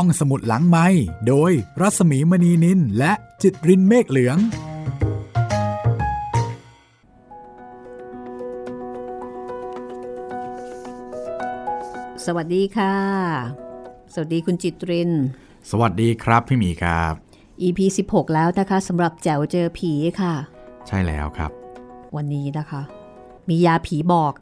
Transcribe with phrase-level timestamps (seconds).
[0.00, 0.86] ห้องสมุดหลังไม้
[1.28, 4.38] โดยรัสมีมณีนินและจิตรินเมฆเหลือง
[12.26, 12.94] สวัสดีค่ะ
[14.12, 15.10] สวัสดีคุณจิตริน
[15.70, 17.12] สวัสดีครับพี่หมีครับ
[17.62, 17.78] EP
[18.08, 20.34] 16 แล้วนะคะสำหรับแจ๋วเจอผีค่ะ
[20.88, 21.50] ใช่แล้วครับ
[22.16, 22.82] วันนี้นะคะ
[23.48, 24.32] มียาผีบอก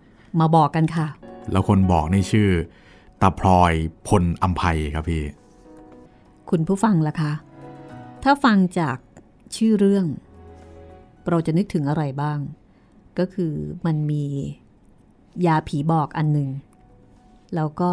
[0.40, 1.06] มาบอกกันค่ะ
[1.52, 2.48] แล้วคนบอกนี่ชื่อ
[3.22, 3.72] ตาพลอย
[4.08, 5.24] พลอัมภัยครับพี่
[6.56, 7.32] คุณผู้ฟังล่ะคะ
[8.22, 8.96] ถ้าฟังจาก
[9.56, 10.06] ชื่อเรื่อง
[11.28, 12.38] เราจะนึกถึงอะไรบ้าง
[13.18, 13.52] ก็คือ
[13.86, 14.24] มันมี
[15.46, 16.50] ยาผีบอกอันหนึ่ง
[17.54, 17.92] แล้วก็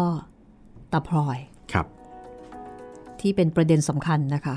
[0.92, 1.38] ตาพลอย
[1.72, 1.86] ครับ
[3.20, 4.56] ที่เป็นประเด็นสำคัญนะคะ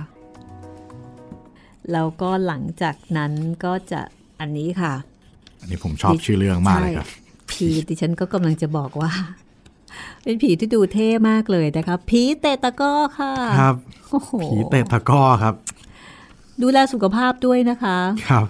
[1.92, 3.32] แล้วก็หลังจากนั้น
[3.66, 4.02] ก็จะ
[4.40, 4.94] อันนี้ค่ะ
[5.62, 9.12] อันนี้ผมชอบชื่อเรื่องมากเลยครับใช่ผีดิฉันก็กำลังจะบอกว่า
[10.24, 13.76] เป็นผีที่ดูเท่มากเลยนะคะผีเตะตะกร้อค่ะ ครับ
[14.10, 15.54] โอ้โหผีเตะตะกร้อครับ
[16.62, 17.98] ดูแลสุขภาพด้วยนะคะ
[18.30, 18.46] ครับ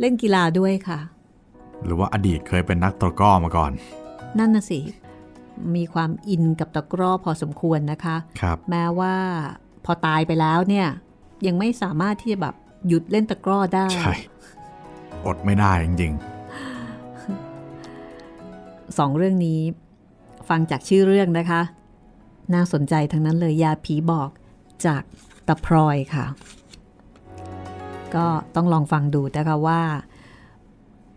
[0.00, 0.98] เล่นกีฬาด้วยค่ะ
[1.84, 3.72] หรือว่าอดีตเคยเป็นนักตะกร้อมาก่อน
[4.38, 4.80] นั่นน่ะสิ
[5.76, 9.14] มีความอินกับตะกร้อพอสมควรนะคะ ครับ แม้ว่า
[9.84, 10.86] พอตายไปแล้วเนี่ย
[11.46, 12.54] ยังไม่สามารถที่จะแบบ
[12.88, 14.14] หยุดเล่นตะกร้อได้ ใช่
[15.26, 16.12] อดไม่ได้จริง
[18.98, 19.60] สองเรื่องนี้
[20.48, 21.62] ฟังจากชื่อเรื่องนะคะ
[22.54, 24.30] น่าสนใจทั้งนั้นเลยยาผีบอก
[24.86, 25.02] จาก
[25.46, 26.26] ตะพลอยค่ะ
[28.14, 29.82] ก็ต้องลองฟังดูนะคะว่า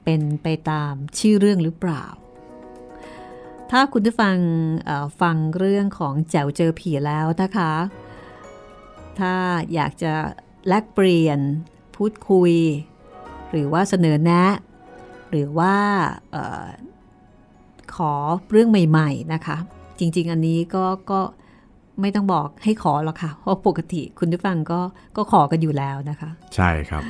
[0.03, 2.03] เป็นไปตามชื่อเรื่องหรือเปล่า
[3.71, 4.37] ถ้าคุณผู้ฟัง
[5.21, 7.73] ฟังเรื่องของแจวเจอผีแล้วนะคะ
[9.19, 9.33] ถ้า
[9.73, 10.13] อยากจะ
[10.67, 11.39] แลกเปลี่ยน
[11.95, 12.53] พูดคุย
[13.51, 14.45] หรือว่าเสนอแนะ
[15.29, 15.75] หรือว่า
[17.99, 18.13] ขอ
[18.51, 19.57] เรื่องใหม่ๆนะคะ
[19.99, 21.19] จริง ๆ อันนี้ก็ก็
[22.01, 24.79] ไม่ต้องบอกให้ขอหรอกค่ะ เพราะปกติคุณผู้ฟังก็
[25.17, 27.03] ก็ขอกันอยู่แล้วนะคะๆใช่ครับ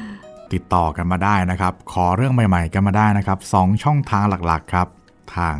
[0.54, 4.88] ติดต่อกันมาได้นะครับ ขอเรื่องใหม่ๆ กันมาได้นะครับสองช่องทางหลักๆครับ
[5.36, 5.56] ทาง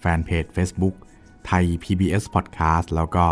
[0.00, 0.94] แฟนเพจ Facebook
[1.46, 3.26] ไทย PBS Podcast แล้วก็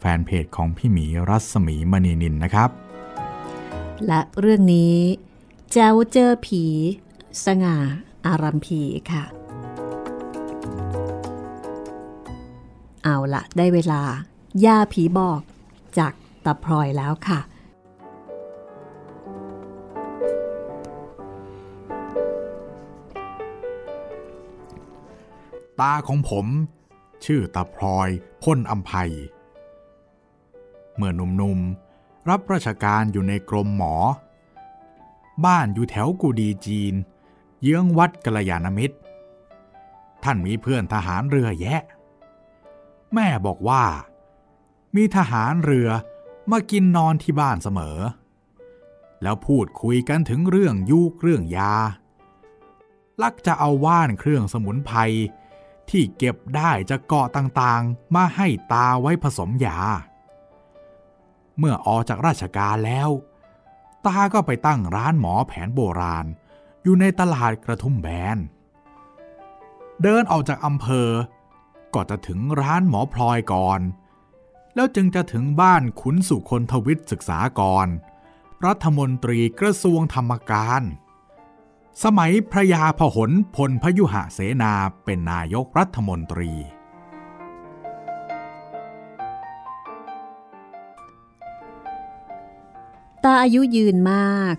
[0.00, 2.70] แฟนเพจของพี่หมีรัศมีมณีนินนะครับ
[4.06, 4.96] และเรื่องนี้
[5.72, 6.64] แจ้วเจอผี
[7.44, 7.76] สง่า
[8.26, 8.80] อารัมพี
[9.12, 9.24] ค่ะ
[13.06, 14.02] เอาละได้เวลา
[14.64, 15.40] ย่าผีบอก
[15.98, 16.12] จาก
[16.44, 17.40] ตาพลอยแล้วค่ะ
[25.80, 26.46] ตาของผม
[27.24, 28.08] ชื่อตาพลอย
[28.42, 29.12] พ่นอัมภัย
[30.96, 33.94] เมื่อหนุ่มๆ รับราชการอยู่ในกรมหมอ
[35.44, 36.94] บ้านอยู่แถวกูดีจีน
[37.62, 38.96] เยื้องวัดกัลยาณมิตร
[40.24, 41.82] ท่านมีเพื่อนทหารเรือแยะ
[43.14, 43.84] แม่บอกว่า
[44.96, 45.88] มีทหารเรือ
[46.50, 47.98] มากินนอนที่บ้านเสมอ
[49.22, 51.74] แล้วพูดคุยกันถึงเรื่องยูกเรื่องยา
[53.22, 54.98] ลักจะเอาว่านเครื่องสมุนไพร
[55.90, 59.78] ที่เก็บได้จากเกาะต่างๆ มาให้ตาไว้ผสมยา
[61.58, 63.10] เมื่อออกจากราชการแล้ว
[64.06, 66.26] ตาก็ไปตั้งร้านหมอแผนโบราณ
[66.82, 68.38] อยู่ในตลาดกระทุ่มแบน
[70.02, 71.08] เดินออกจากอำเภอ
[71.94, 73.80] ก็จะถึงร้านหมอพลอยก่อน
[74.74, 77.88] แล้วจึงจะถึงบ้านขุนสุคนทวิทย์ศึกษากร
[78.66, 80.82] รัฐมนตรีกระทรวงธรรมการ
[82.02, 84.72] สมัยพระยาพหลพลพยุหเสนา
[85.04, 86.52] เป็นนายกรัฐมนตรี
[93.24, 94.54] ตาอายุยืนมาก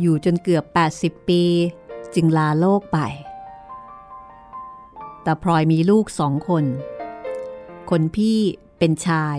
[0.00, 0.64] อยู่จนเกือบ
[0.96, 1.42] 80 ปี
[2.14, 2.98] จึงลาโลกไป
[5.30, 6.64] แต่พลอยมีลูกสองคน
[7.90, 8.38] คนพี่
[8.78, 9.38] เป็นชาย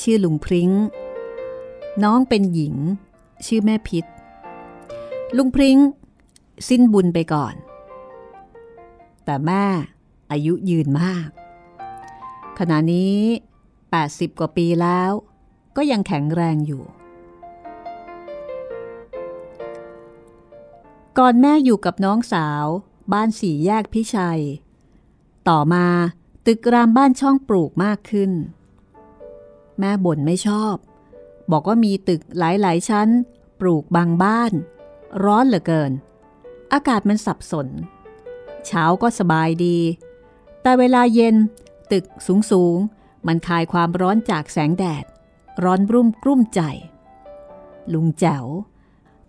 [0.00, 0.70] ชื่อลุงพริ้ง
[2.02, 2.74] น้องเป็นหญิง
[3.46, 4.04] ชื่อแม่พิษ
[5.36, 5.78] ลุงพริ้ง
[6.68, 7.54] สิ้นบุญไปก่อน
[9.24, 9.64] แต่แม่
[10.30, 11.28] อายุยืนมาก
[12.58, 13.18] ขณะนี้
[13.80, 15.10] 80 กว่าปีแล้ว
[15.76, 16.84] ก็ยังแข็งแรงอยู่
[21.18, 22.64] ก่อนแม่อยู่กับน้องสาว
[23.12, 24.42] บ้านสี่แยกพิชัย
[25.48, 25.86] ต่อมา
[26.46, 28.30] ตึกรามบ้านช่องปลูกมากขึ้น
[29.78, 30.76] แม่บ่นไม่ชอบ
[31.52, 33.08] บอกว่ามีตึกหลายๆ ชั้น
[33.60, 34.52] ปลูกบางบ้าน
[35.24, 35.92] ร้อนเหลือเกิน
[36.72, 37.68] อากาศมันสับสน
[38.66, 39.78] เช้าก็สบายดี
[40.62, 41.36] แต่เวลาเย็น
[41.92, 42.04] ตึก
[42.50, 45.04] สูง ๆ มันคายความร้อนจากแสงแดด
[45.64, 46.60] ร้อนรุ่มกรุ่มใจ
[47.92, 48.46] ลุงแจ๋ว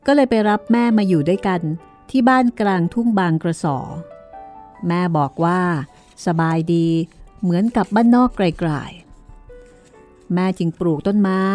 [0.06, 1.62] ก็เลยไปรับแม่มาอยู่ด้วยกัน
[2.10, 3.78] ที่บ้านกลางทุ่งบางกระสอ
[4.88, 5.62] แม่บอกว่า
[6.26, 6.88] สบายดี
[7.42, 11.46] เหมือนกับบ้านนอกไกลๆ แม่จึงปลูกต้นไม้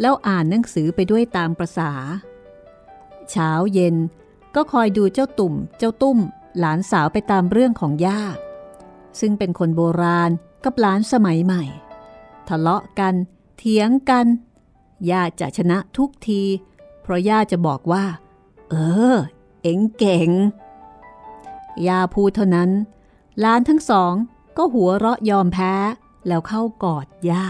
[0.00, 1.92] แล้วอ่านหนังสือไปด้วยตามประษา
[3.30, 3.96] เช้าเย็น
[4.54, 6.18] ก็คอยดูเจ้าตุ่ม เจ้าตุ้ม
[6.58, 8.22] หลานสาวไปตามเรื่องของย่า
[9.20, 10.30] ซึ่งเป็นคนโบราณ
[10.64, 11.64] กับหลานสมัยใหม่
[12.48, 13.14] ทะเลาะกัน
[13.56, 14.26] เถียงกัน
[15.10, 16.42] ย่าจะชนะทุกที
[17.02, 18.04] เพราะย่าจะบอกว่า
[18.70, 18.74] เอ
[19.14, 19.16] อ
[19.62, 20.30] เอ็งเก่ง
[21.86, 22.70] ย่าพูดเท่านั้น
[23.40, 24.12] หลานทั้งสอง
[24.56, 25.74] ก็หัวเราะยอมแพ้
[26.26, 27.46] แล้วเข้ากอดย่า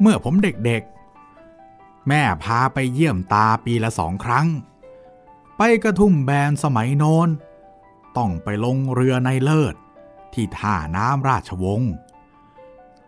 [0.00, 4.46] เมื่อผมเด็กๆ แม่พาไปเยี่ยมตาปีละสองครั้ง
[5.56, 7.28] ไปกระทุ่มแบนสมัยโนน
[8.16, 9.74] ต้องไปลงเรือในเลิศ
[10.32, 11.92] ที่ท่าน้ำราชวงศ์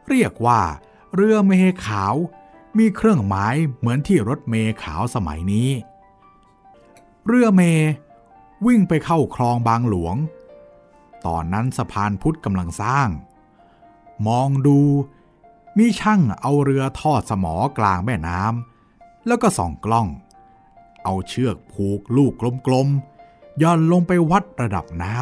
[0.08, 0.60] เรียกว่า
[1.14, 1.52] เรือเม
[1.86, 2.14] ขาว
[2.78, 5.70] มีเครื่องหมายเหมือนที่รถเมขาวสมัยนี้
[7.26, 7.62] เรือเม
[8.66, 10.16] วิ่งไปเข้าคลองบางหลวง
[11.26, 13.08] ตอนนั้นสะพานพุทธกำลังสร้าง
[14.26, 14.80] มองดู
[15.78, 20.08] มีช่างเอาเรือทอดสมอกลางแม่น้ำแล้วก็ส่องกล้อง
[21.04, 22.32] เอาเชือกผูกลูก
[22.66, 25.16] กลมๆย่อนลงไปวัดระดับน้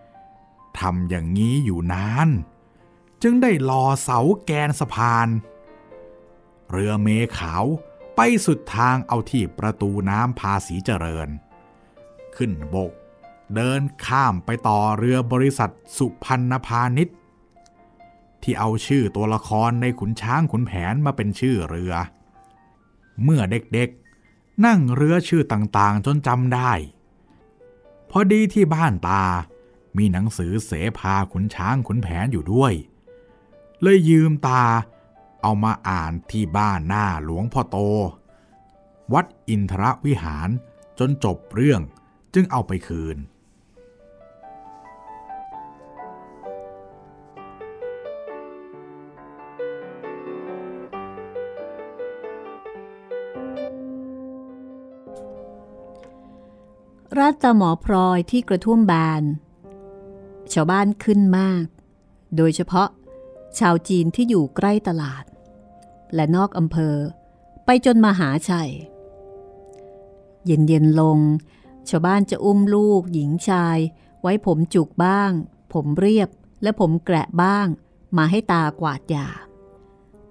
[0.00, 2.28] ำทำอย่างนี้อยู่นาน
[3.22, 5.28] จึงได้ลอเสาแกนสะพาน
[6.70, 7.08] เรือเม
[7.38, 7.64] ขาว
[8.20, 11.28] ไปสุดทางเอาที่ประตูน้ำภาษีเจริญ
[12.36, 12.92] ขึ้นบก
[13.54, 17.16] เดินข้ามไปต่อเรือบริษัทสุพันนพาณิชย์
[18.42, 21.92] ที่เอาชื่อตัวละครในขุนช้างขุนแผนมาเป็นชื่อเรือ
[23.22, 26.72] เมื่อเด็กๆ นั่งเรือชื่อต่างๆ จนจำได้
[28.10, 29.24] พอดีที่บ้านตา
[29.96, 32.72] มีหนังสือเสภาขุนช้างขุนแผนอยู่ด้วย
[33.82, 34.64] เลยยืมตา
[35.42, 37.76] เอามาอ่านที่บ้านหน้าหลวงพ่อโต
[39.12, 40.48] วัดอินทรวิหาร
[40.98, 41.80] จนจบเรื่อง
[42.34, 43.18] จึงเอาไปคืน
[57.18, 59.22] รานตหมอพลอยที่กระทุ่มแบน
[60.52, 61.64] ชาวบ้านขึ้นมาก
[62.36, 62.88] โดยเฉพาะ
[63.58, 65.24] ชาวจีนที่อยู่ใกล้ตลาด
[66.14, 66.96] และนอกอำเภอ
[67.64, 68.72] ไปจนมหาชัย
[70.46, 71.18] เย็นเย็นลง
[71.88, 73.78] ชาวบ้านจะอุ้มลูก หญิงชาย
[74.22, 75.30] ไว้ผมจุกบ้าง
[75.72, 76.28] ผมเรียบ
[76.62, 77.66] และผมแกะบ้าง
[78.16, 79.26] มาให้ตากวาดยา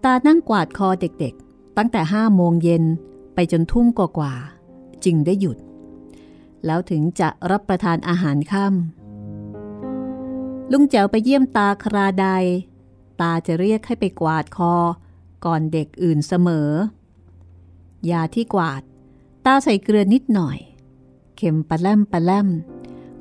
[0.03, 2.83] ตานั่งกวาดคอเด็กๆ ตั้งแต่ห้าโมงเย็น
[3.33, 5.57] ไปจนทุ่มกว่าๆจึงได้หยุด
[6.65, 12.27] แล้วถึงจะรับประทานอาหารค่ำลุงแจ๋วไปเยี่ยมตาคราใด
[13.21, 14.73] ตาจะเรียกให้ไปกวาดคอ
[15.45, 16.69] ก่อนเด็กอื่นเสมอ
[18.11, 18.81] ยาที่กวาด
[19.45, 20.57] ตาใส่เกลือนิดหน่อย
[21.35, 22.47] เข็มปลาแลมปลาแลม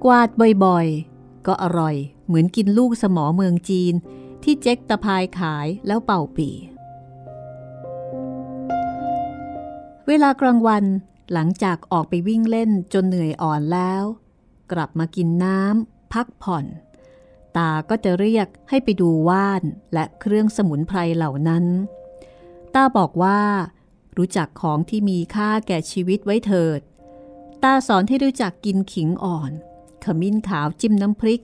[0.05, 0.29] กวาด
[0.65, 1.97] บ่อยๆ ก็อร่อย
[2.27, 3.95] เหมือนกินลูกสมอเมืองจีน
[4.43, 6.51] ที่เจ๊กตะพายขายแล้วเป่าปี
[10.07, 10.85] เวลากลางวัน
[11.33, 14.03] หลังจากออกไปวิ่งเล่นจนเหนื่อยอ่อนแล้ว
[14.73, 16.67] กลับมากินน้ำพักผ่อน
[17.57, 21.65] ตาก็จะเรียกให้ไปดูว่านและเครื่องสมุนไพรเหล่านั้น
[22.77, 23.41] ตาบอกว่า
[24.17, 26.81] รู้จักของที่มีค่าแก่ชีวิตไว้เถิด
[27.63, 29.53] ตาสอนให้รู้จักกินขิงอ่อน
[30.05, 31.43] ขมิ้นขาวจิ้มน้ำพริก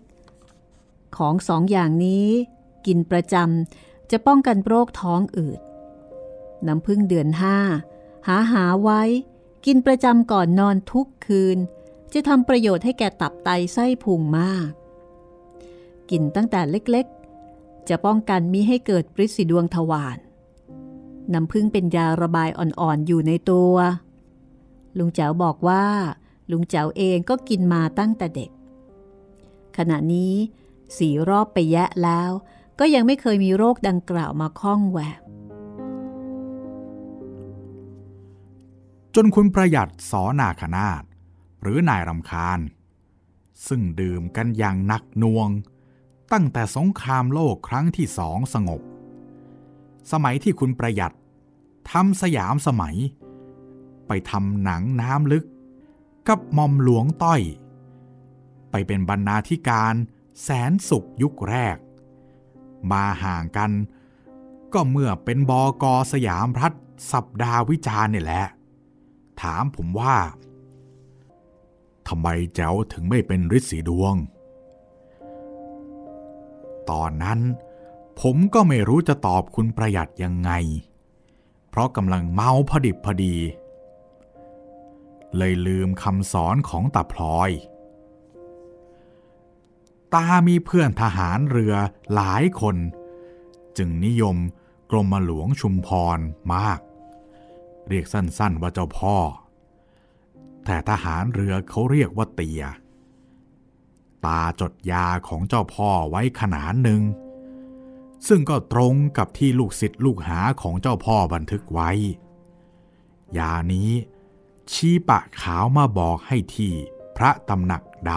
[1.16, 2.28] ของสองอย่างนี้
[2.86, 5.60] กินประจำจะป้องกันโรคท้องอืด
[6.66, 7.56] น้ำพึ่งเดือนห้า
[8.26, 9.02] หาหาไว้
[9.66, 11.58] กินประจำก่อนนอนทุกคืน
[12.12, 14.70] จะทำประโยชน์ให้แก่ตับไตไส้พุงมาก
[16.10, 20.18] กินตั้งแต่เล็กๆ จะป้องกันมิให้เกิดปริสิดวงทวาร
[21.32, 23.74] น้ำพึ่งเป็นยาระบายอ่อนๆอยู่ในตัว
[24.98, 25.84] ลุงเจ๋วบอกว่า
[26.50, 28.50] ลุงเจ๋วเองก็กินมาตั้งแต่เด็ก
[29.76, 30.34] ขณะนี้
[30.98, 32.30] สี่รอบไปแยะแล้ว
[32.78, 35.20] ก็ยังไม่เคยมีโรคดังกล่าวมาคล้องแหวก
[39.14, 41.02] จนคุณประหยัดสอนาคนาด
[41.62, 42.60] หรือนายรำคาญ
[43.66, 45.48] ซึ่งดื่มกันอย่างหนักน่วง
[46.32, 48.80] ตั้งแต่สงครามโลกครั้งที่สองสงบ
[50.10, 51.14] สมัยที่คุณประหยัด
[51.90, 52.96] ทำสยามสมัย
[54.06, 55.44] ไปทำหนังน้ำลึก
[56.28, 57.40] กับมอมหลวงต้อย
[58.70, 59.94] ไปเป็นบรรณาธิการ
[60.42, 61.76] แสนสุขยุคแรก
[62.90, 63.70] มาห่างกัน
[64.72, 66.72] ก็เมื่อเป็นบอกอสยามรัฐ
[67.12, 68.44] สัปดาห์วิจารณ์นี่แหละ
[69.40, 70.16] ถามผมว่า
[72.08, 74.14] ทำไมแจ๋วถึงไม่เป็นฤทธิ์สีดวง
[76.90, 77.40] ตอนนั้น
[78.26, 80.50] ผมก็ไม่รู้จะตอบคุณประหยัดยังไง
[81.68, 83.36] เพราะกำลังเมาพอดิบพอดี
[85.36, 87.50] เลยลืมคำสอนของตาพลอย
[90.14, 91.74] ตามีเพื่อนทหารเรือ
[92.14, 92.76] หลายคน
[93.78, 94.36] จึงนิยม
[94.90, 96.18] กรมหลวงชุมพร
[96.54, 96.80] มาก
[97.88, 99.16] เรียกสั้นๆว่าเจ้าพ่อ
[100.64, 102.62] แต่ทหารเรือเขาเรียกว่าเตีย
[104.26, 107.02] ตาจดยาของเจ้าพ่อไว้ขนาดหนึ่ง
[108.28, 111.90] ซึ่งก็ตรงกับที่ลูกศิษย์ลูกหาของเจ้าพ่อบันทึกไว้
[113.38, 113.90] ยานี้
[114.72, 116.72] ชี้ปะขาวมาบอกให้ที่
[117.16, 118.10] พระตำหนักด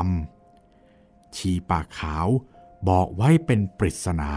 [0.65, 2.27] ำชีปากขาว
[2.89, 4.31] บอกไว้เป็นปริศนา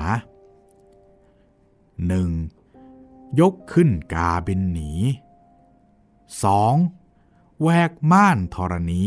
[2.45, 3.41] 1.
[3.41, 4.93] ยกขึ้นกาบินหนี
[7.03, 7.63] 2.
[7.63, 9.05] แวกม่านธรณี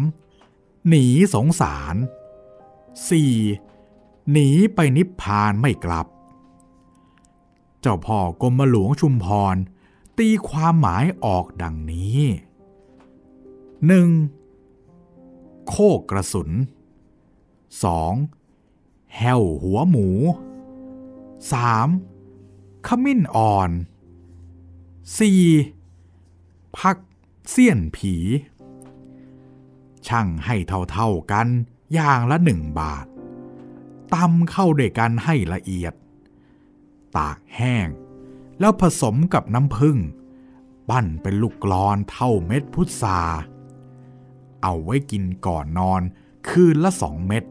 [0.00, 0.88] 3.
[0.88, 1.96] หนีสงสาร
[3.16, 3.65] 4.
[4.32, 6.06] หนีไปนิพพานไม่กลับ
[7.80, 9.56] เจ้าพ่อกรมหลวงชุมพร
[10.18, 12.20] ตีความหมายออกดังนี้
[14.74, 15.68] 1.
[15.68, 16.50] โคกกระสุน
[18.16, 19.16] 2.
[19.16, 20.08] แหวหัวหมู
[21.88, 22.86] 3.
[22.86, 23.70] ขมิ้นอ่อน
[25.84, 26.78] 4.
[26.78, 26.96] พัก
[27.50, 28.14] เสี้ยนผี
[30.06, 30.56] ช่างให้
[30.90, 31.46] เท่าๆกัน
[31.92, 33.06] อย่างละหนึ่งบาท
[34.14, 35.94] ตำเข้าด้วยกันให้ละเอียด
[37.16, 37.88] ตากแห้ง
[38.60, 39.98] แล้วผสมกับน้ำผึ้ง
[40.90, 43.20] ปั้นเป็นลูกกลอนเท่าเม็ดพุทรา
[44.62, 46.02] เอาไว้กินก่อนนอน
[46.48, 47.44] คืนละสองเม็ด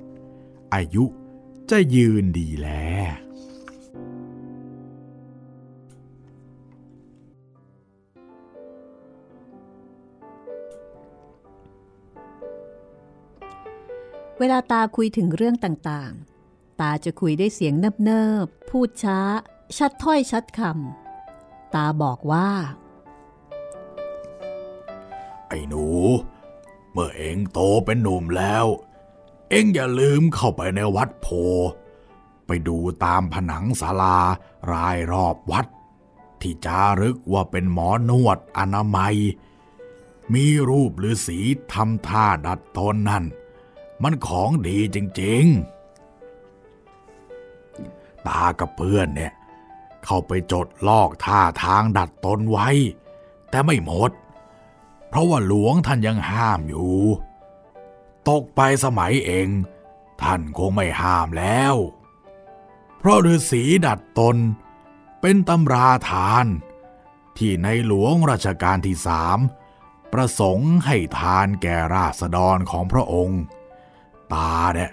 [0.73, 1.03] อายุ
[1.69, 2.69] จะยืนดีแล
[14.39, 16.34] เวลาตาคุยถึงเรื่องต่างๆ
[16.79, 19.19] ตาจะคุยได้เสียงเนิบๆ พูดช้า
[19.77, 22.49] ชัดถ้อยชัดคำ ตาบอกว่า
[25.47, 25.87] ไอ้หนู
[26.91, 28.65] เมื่อเองโตเป็นหนุ่มแล้ว
[29.49, 31.27] เองอย่าลืมเข้าไปในวัดโพ
[32.47, 34.17] ไปดูตามผนังศาลา
[34.71, 35.65] รายรอบวัด
[36.41, 39.15] ที่จารึกว่าเป็นหมอนวดอนามัย
[40.33, 41.39] มีรูปฤาษี
[41.73, 43.25] ทำท่าดัดตนนั่น
[44.03, 45.74] มันของดีจริง ๆ
[48.27, 49.31] ตากับเพื่อนเนี่ย
[50.05, 52.69] เข้าไปจดลอกท่าทางดัดตนไว้
[53.49, 54.11] แต่ไม่หมด
[55.09, 56.95] เพราะว่าหลวงท่านยังห้ามอยู่
[58.29, 59.47] ตกไปสมัยเอง
[60.21, 61.75] ท่านคงไม่ห้ามแล้ว
[62.97, 64.37] เพราะฤาษีดัดตน
[65.21, 66.45] เป็นตำราทาน
[67.37, 69.39] ที่ในหลวงรัชกาลที่สาม
[70.13, 73.41] ประสงค์ให้ทานแก่ราษฎรของพระองค์
[74.33, 74.91] ตาเนี่ย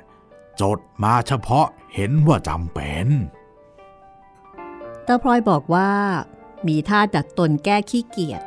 [0.61, 3.07] จดมาเฉพาะเห็นว่าจำเป็น
[5.07, 5.91] ตาพลอยบอกว่า
[6.67, 8.43] มีท่าดัดตนแก้ขี้เกียจ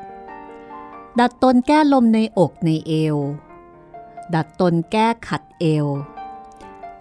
[1.20, 3.18] ดัดตนแก้ลมในอกในเอว
[4.36, 5.88] ดัดตนแก้ขัดเอว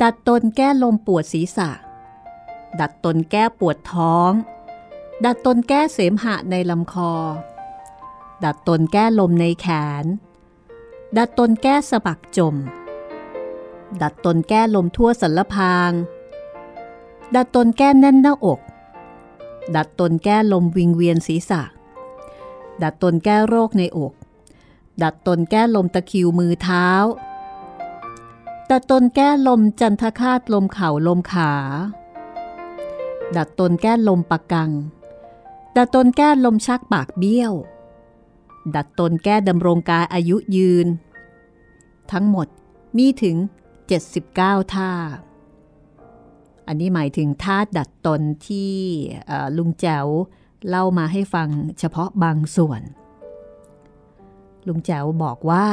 [0.02, 1.70] ดัดตนแก้ลมปวดศีรษะ
[2.80, 4.30] ดัดตนแก้ปวดท้อง
[5.24, 7.12] ดัดตนแก้เสมหะในลำคอ
[8.44, 9.66] ดัดตนแก้ลมในแข
[10.02, 10.04] น
[11.16, 12.54] ดัดตนแก้สะบักจม
[14.02, 15.90] ดัดตนแก้ลมทั่วสันลพาง
[17.34, 18.60] ดัดตนแก้แน่นหน้าอก
[19.76, 21.62] ดัดตนแก้ลมวิงเวียนศีรษะ
[22.82, 24.12] ดัดตนแก้โรคในอก
[25.02, 26.88] ดัดตนแก้ลมตะคิวมือเท้า
[28.70, 31.52] ดัดตนแก้ลมจันทคาตลมเข่าลมขา
[33.36, 34.70] ดัดตนแก้ลมปากกัง
[35.76, 37.52] ดัดตนแก้ลมชักปากเบี้ยว
[38.74, 40.86] ดัดตนแก้ดำรงกายอายุยืน
[42.12, 42.46] ทั้งหมด
[42.96, 43.36] มีถึง
[43.90, 44.90] 79 ท่า
[46.66, 48.74] อันนี้หมายถึงท่าดัดตนที่
[49.56, 50.06] ลุงแจ๋ว
[50.68, 51.48] เล่ามาให้ฟัง
[51.78, 52.82] เฉพาะบางส่วน
[54.66, 55.66] ลุงแจ๋วบอกว่า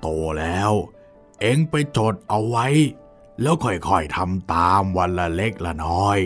[0.00, 0.06] โต
[0.38, 0.72] แล้ว
[1.40, 2.66] เอ็งไปจดเอาไว้
[3.42, 6.18] แล้วค่อยๆทำตามวันละเล็กละน้อย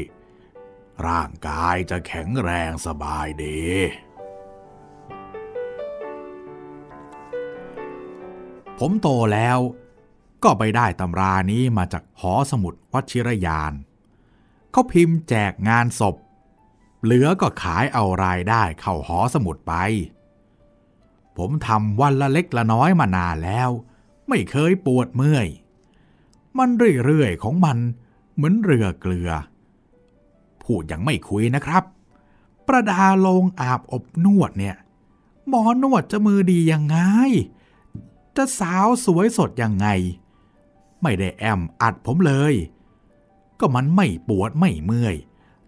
[1.06, 3.62] ร่างกายจะแข็งแรงสบายดี
[8.78, 9.58] ผมโตแล้ว
[10.42, 13.72] ก็ไปได้ตำรานี้มาจากหอสมุดวัชิรยาน
[14.72, 16.16] เขาพิมพ์แจกงานศพ
[17.02, 19.74] เหลือก็ขายเอารายได้เข้าหอสมุดไป
[21.36, 23.70] ผมทำวันละเล็กละน้อยมานานแล้ว
[24.28, 25.48] ไม่เคยปวดเมื่อย
[26.58, 26.68] มัน
[27.04, 27.78] เรื่อยๆของมัน
[28.34, 29.30] เหมือนเรือเกลือ
[30.62, 31.84] พูดยังไม่คุยนะครับ
[32.66, 34.76] ประดาลงอาบอบนวดเนี่ย
[35.48, 36.98] หมอนวดจะมือดียังไง
[38.36, 39.88] จะสาวสวยสดยังไง
[41.02, 42.54] ไม่ได้แอมอัดผมเลย
[43.60, 45.16] ก็มันไม่ปวดไม่เมื่อย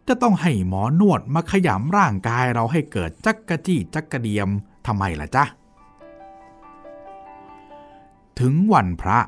[0.09, 4.49] จะต้องให้หมอนวดมาขยำร่างกายเราให้เกิดจักกะจี้จักกะเดียม
[4.87, 5.45] ทำไมล่ะจ๊ะ
[8.39, 9.21] ถึงวันพระ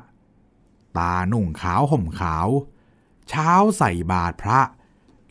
[0.97, 2.47] ตาหนุ่งขาวห่มขาว
[3.29, 4.59] เช้าใส่บาตรพระ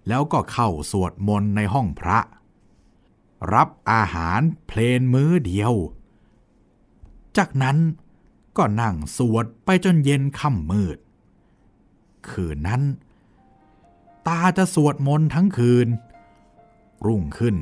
[0.09, 2.19] แล้วก็เข้าสวดมนต์ในห้องพระ
[3.55, 5.73] รับอาหารเพลนมื้อเดียว
[7.37, 7.79] จากนั้น
[8.57, 10.99] ก็นั่งสวดไปจนเย็นค่ำมืด
[12.29, 12.83] คืนนั้น
[14.27, 15.89] ตาจะสวดมนต์ทั้งคืน
[17.07, 17.57] รุ่งขึ้น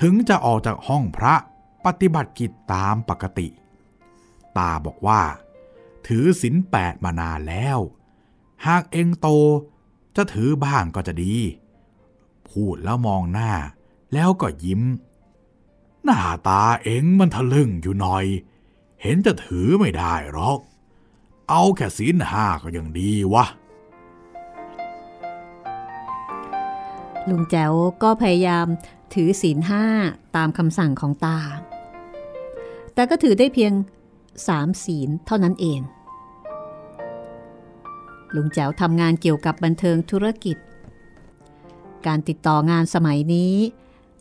[0.00, 1.34] ถึงจะออกจากห้องพระ
[1.84, 3.48] ปฏิบัติกิจตามปกติ
[4.58, 5.22] ตาบอกว่า
[6.06, 7.78] ถือศีลแปดมานานแล้ว
[8.66, 9.28] หากเองโต
[10.16, 11.34] จะถือบ้างก็จะดี
[12.48, 13.52] พูดแล้วมองหน้า
[14.12, 14.82] แล้วก็ยิ้ม
[16.04, 18.24] หน้าตาเองมันทะลึ่งอยู่หน่อย
[19.02, 20.60] เห็นจะถือไม่ได้หรอก
[21.50, 23.44] เอาแค่ศีลห้าก็ยังดีวะ
[27.28, 28.66] ลุงแจ๋วก็พยายาม
[29.14, 29.84] ถือศีลห้า
[30.36, 31.38] ตามคำสั่งของตา
[32.94, 33.72] แต่ก็ถือได้เพียง
[34.48, 35.80] สามศีลเท่านั้นเอง
[38.34, 40.56] ลุงแจ๋วทำงานเกี่ยวกับบันเทิงธุรกิจ
[42.06, 43.54] การติดต่องานสมัยนี้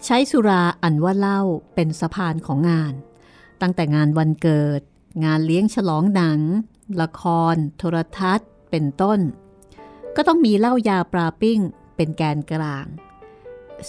[0.05, 1.41] ใช้สุราอันว่าเล้า
[1.75, 2.93] เป็นสะพานของงาน
[3.61, 4.81] ตั้งแต่งานวันเกิด
[5.25, 6.39] งานเลี้ยงฉลองหนัง
[7.01, 7.23] ละค
[7.53, 9.19] ร โทรทัศน์ เป็นต้น
[10.15, 11.59] ก็ต้องมีเหล้ายาปลาปิ้ง
[11.95, 12.85] เป็นแกนกลาง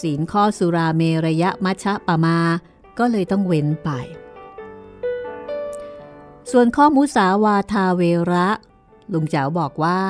[0.01, 2.39] ศีลข้อสุราเมระยะมัชะปะมา
[2.99, 3.91] ก็เลยต้องเว้นไป
[6.51, 8.49] ส่วนข้อมุสาวาทาเวระ
[9.13, 10.01] ลุงเจ๋าบอกว่า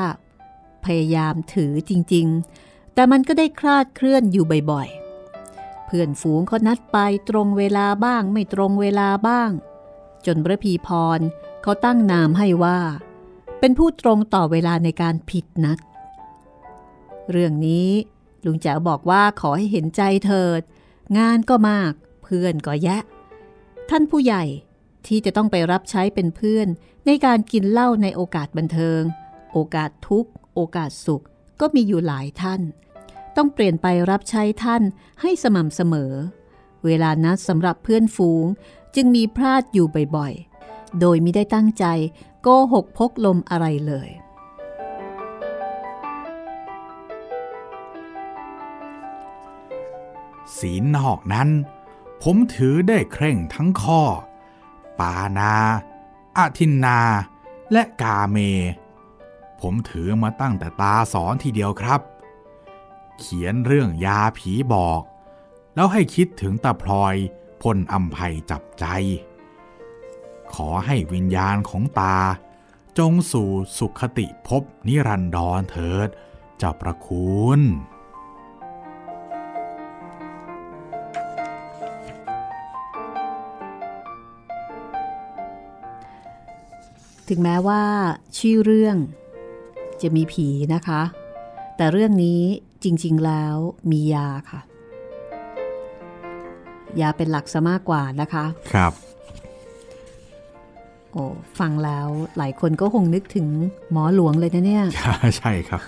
[0.85, 2.27] พยายามถือจริง
[2.63, 5.08] ๆ แต่มันก็ได้คลาดเคลื่อนอยู่บ่อยๆ
[5.89, 9.51] เพื่อนฝูงเขานัดไปตรงเวลาบ้างไม่ตรงเวลาบ้าง
[10.27, 11.21] จนพระพีพร
[11.63, 12.79] เขาตั้งนามให้ว่า
[13.61, 15.79] เป็นผู้ตรงต่อเวลาในการผิดนัด
[17.31, 17.91] เรื่องนี้
[18.45, 20.61] ลุงแจ๋วบอกว่าขอให้เห็นใจเถิด
[21.19, 21.93] งานก็มาก
[22.23, 23.03] เพื่อนก็แยะ
[23.91, 24.45] ท่านผู้ใหญ่
[25.07, 26.69] ที่จะต้องไปรับใช้เป็นเพื่อน
[27.07, 29.01] ในการกินเหล้าในโอกาสบันเทิง
[29.53, 31.25] โอกาสทุกโอกาสสุข
[31.61, 32.61] ก็มีอยู่หลายท่าน
[33.39, 34.83] ต้องเปลี่ยนไปรับใช้ท่าน
[35.21, 36.13] ให้สม่ำเสมอ
[36.85, 38.45] เวลานัดสำหรับเพื่อนฝูง
[38.95, 41.85] จึงมีพลาดอยู่บ่อยๆ โดยไม่ได้ตั้งใจ
[42.43, 44.11] โกหกพกลมอะไรเลย
[50.59, 51.49] ศีลนอกนั้น
[52.23, 54.03] ผมถือได้เคร่งทั้งข้อ
[55.01, 55.55] ปานา
[56.39, 57.01] อาทินนา
[57.73, 58.37] และกาเม
[59.61, 62.03] ผมถือมาตั้งแต่ตาสอนทีเดียวครับ
[63.19, 65.03] เขียนเรื่องยาผีบอก
[65.75, 67.15] แล้วให้คิดถึงตาพลอย
[67.63, 68.85] พลอัมภัยจับใจ
[70.55, 72.19] ขอให้วิญญาณของตา
[72.99, 76.09] จงสู่สุขติภพนิรันดรเถิด
[76.59, 77.61] เจ้าประคุณ
[87.29, 87.83] ถึงแม้ว่า
[88.39, 88.97] ชื่อเรื่อง
[90.03, 91.03] จะมีผีนะคะ
[91.77, 92.43] แต่เรื่องนี้
[92.85, 93.57] จริง ๆ แล้ว
[93.91, 94.61] มียาค่ะ
[97.01, 98.93] ยาเป็นหลักซะมากกว่านะคะ ครับ
[101.13, 101.25] โอ้
[101.59, 103.47] ฟังแล้วหลายคนก็คงนึกถึง
[103.93, 104.85] หมอหลวงเลยนะเนี่ย
[105.39, 105.81] ใช่ครับ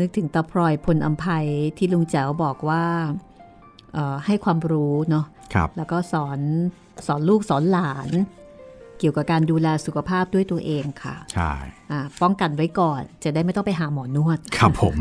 [0.00, 1.46] นึกถึงตาพลอยพลอัมภัย
[1.76, 2.84] ที่ลุงแจ๋วบอกว่า
[3.94, 5.24] เอ่อให้ความรู้เนาะ
[5.54, 6.40] ครับแล้วก็สอน
[7.06, 8.10] สอนลูกสอนหลาน
[8.98, 11.52] เกี่ยวกับการดูแลสุขภาพด้วยตัวเองค่ะ ใช่
[11.90, 14.96] อ่าป้องกันไว้ก่อนจะได้ไม่ต้องไปหาหมอนวด ครับผม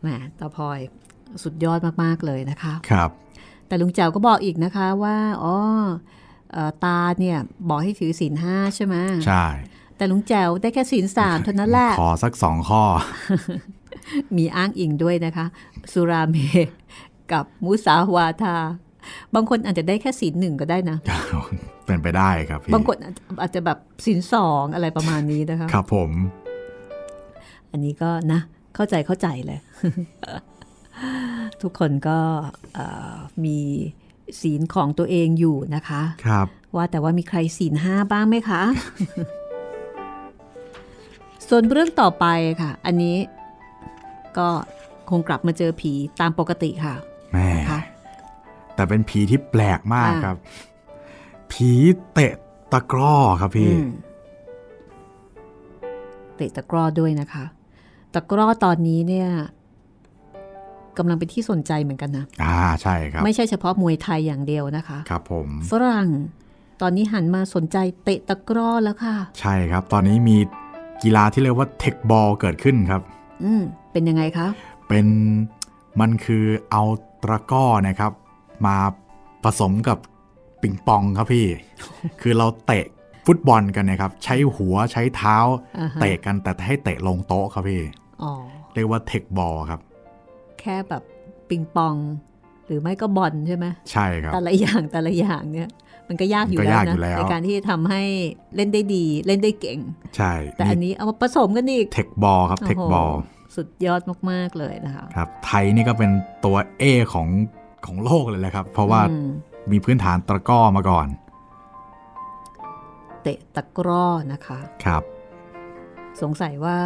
[0.00, 0.06] แหม
[0.38, 0.78] ตาพลอย
[1.42, 3.10] สุดยอดมากๆเลยนะคะ ครับ
[3.66, 5.54] แต่ลุงแจ๋วก็บอกอีกนะคะว่าอ๋อ
[6.52, 9.46] เอ่อตาเนี่ยบอกให้ถือศีลห้าใช่ไหมใช่
[9.96, 12.82] แต่ลุงแจ๋วได้แค่ศีลสามเท่านั้นแหละ ขอสักสองข้อ
[14.36, 15.46] มีอ้างอิงด้วยนะคะ
[15.92, 16.36] สุราเม
[17.32, 18.56] กับมุสาวาทา
[19.34, 20.98] บางคนอาจจะได้แค่ศีลหนึ่งก็ได้นะ
[21.86, 22.96] เป็นไปได้ครับพี่บางคน
[23.42, 26.10] อาจจะแบบศีลสองอะไรประมาณนี้นะคะ ครับผม
[27.70, 28.40] อันนี้ก็นะ
[28.74, 29.58] เข้าใจเข้าใจเลย
[31.62, 32.18] ทุกคนก็
[32.74, 33.58] เอ่อมี
[34.40, 38.62] ศีลของตัวเองอยู่นะคะ ครับ ว่าแต่ว่ามีใครศีลห้าบ้างไหมคะ
[41.48, 42.26] ส่วนเรื่องต่อไป
[42.62, 43.16] ค่ะ อันนี้
[44.38, 44.48] ก็
[45.10, 46.94] คงกลับมาเจอผีตามปกติค่ะ
[47.32, 47.80] แม่นะคะ
[48.76, 50.36] แต่เป็นผีที่แปลกมากอ่าครับ
[51.52, 51.70] ผี
[52.12, 52.32] เตะ
[52.72, 53.90] ตะกร้อครับพี่อืม
[56.36, 57.44] เตะตะกร้อด้วยนะคะ
[58.14, 59.28] ตะกร้อตอนนี้เนี่ย
[60.98, 66.08] กำลังเป็นที่สนใจเหมือนกันนะ อ่าใช่ครับ ไม่ใช่เฉพาะมวยไทยอย่างเดียวนะคะ ครับผมฝรั่ง
[66.82, 70.36] ตอนนี้หันมาสนใจเตะตะกร้อแล้วค่ะ ใช่ครับ ตอนนี้มี
[71.02, 73.02] กีฬาที่เรียกว่าเทคบอลเกิดขึ้นครับ
[73.44, 73.62] อืม
[73.92, 74.48] เป็นยังไงคะ
[74.88, 75.06] เป็น
[76.00, 76.82] มันคือเอา
[77.22, 78.12] ตะกร้อนะครับ
[78.66, 78.76] มา
[79.44, 79.98] ผสมกับ
[80.62, 81.46] ปิปิงปองครับพี่
[82.20, 82.84] คือเราเตะ
[83.26, 85.36] ฟุตบอลกันนะครับ ใช้หัวใช้เท้า
[85.78, 87.82] อ่าฮะเตะกันแต่ให้เตะลงโต๊ะครับพี่
[88.22, 88.32] อ๋อ
[88.74, 89.80] เรียกว่าเทคบอลครับ
[90.60, 91.02] แค่แบบ
[91.48, 91.94] ปิงปอง
[92.66, 95.70] หรือไม่ก็บอลใช่ไหมใช่ครับ แต่ละอย่างแต่ละอย่างเนี่ย
[96.08, 98.02] มันก็ยากอยู่มันก็แล้วยากอนะยู่แล้วในการที่จะทำให้
[98.56, 99.78] เล่นได้ดีเล่นได้เก่ง
[100.16, 106.10] ใช่ แต่อันนี้เอามาผสมกันอีกเทคบอลครับเทคบอลโโหสุดยอดมาก ๆ เลยนะคะครับไทยนี่ก็เป็น
[106.44, 107.28] ตัวเอของ
[107.88, 109.30] ของโลกเลยแหละครับ เพราะว่าอืม
[109.72, 111.08] มีพื้นฐานตะกร้อมาก่อน
[113.22, 115.02] เตะตะกร้อนะคะครับ
[116.22, 116.78] สงสัยว่า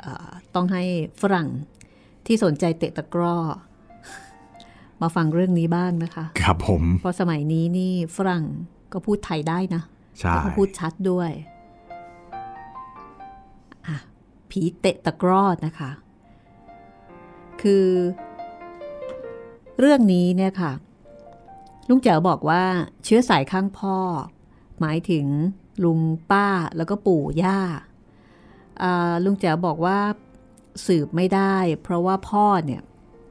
[0.00, 0.82] เอ่อต้องให้
[1.20, 1.48] ฝรั่ง
[2.26, 3.36] ที่สนใจเตะตะกร้อ
[5.02, 8.44] มาฟังเรื่องนี้บ้างนะคะ ครับผมเพราะสมัยนี้นี่ฝรั่ง
[8.92, 9.82] ก็พูดไทยได้นะ
[10.18, 11.30] ใช่แล้วก็พูดชัดด้วย
[13.86, 13.96] อะ
[14.50, 15.90] ผีเตะตะกร้อนะคะ
[17.62, 17.86] คือ
[19.78, 20.72] เรื่องนี้เนี่ยค่ะ
[21.88, 22.62] ลุงแจ๋วบอกว่า
[23.04, 23.96] เชื้อสายข้างพ่อ
[24.80, 25.26] หมายถึง
[25.84, 27.58] ลุงป้าแล้วก็ปู่ย่า
[28.82, 29.98] อ่าลุงแจ๋วบอกว่า
[30.86, 32.82] สืบไม่ได้ เพราะว่าพ่อเนี่ย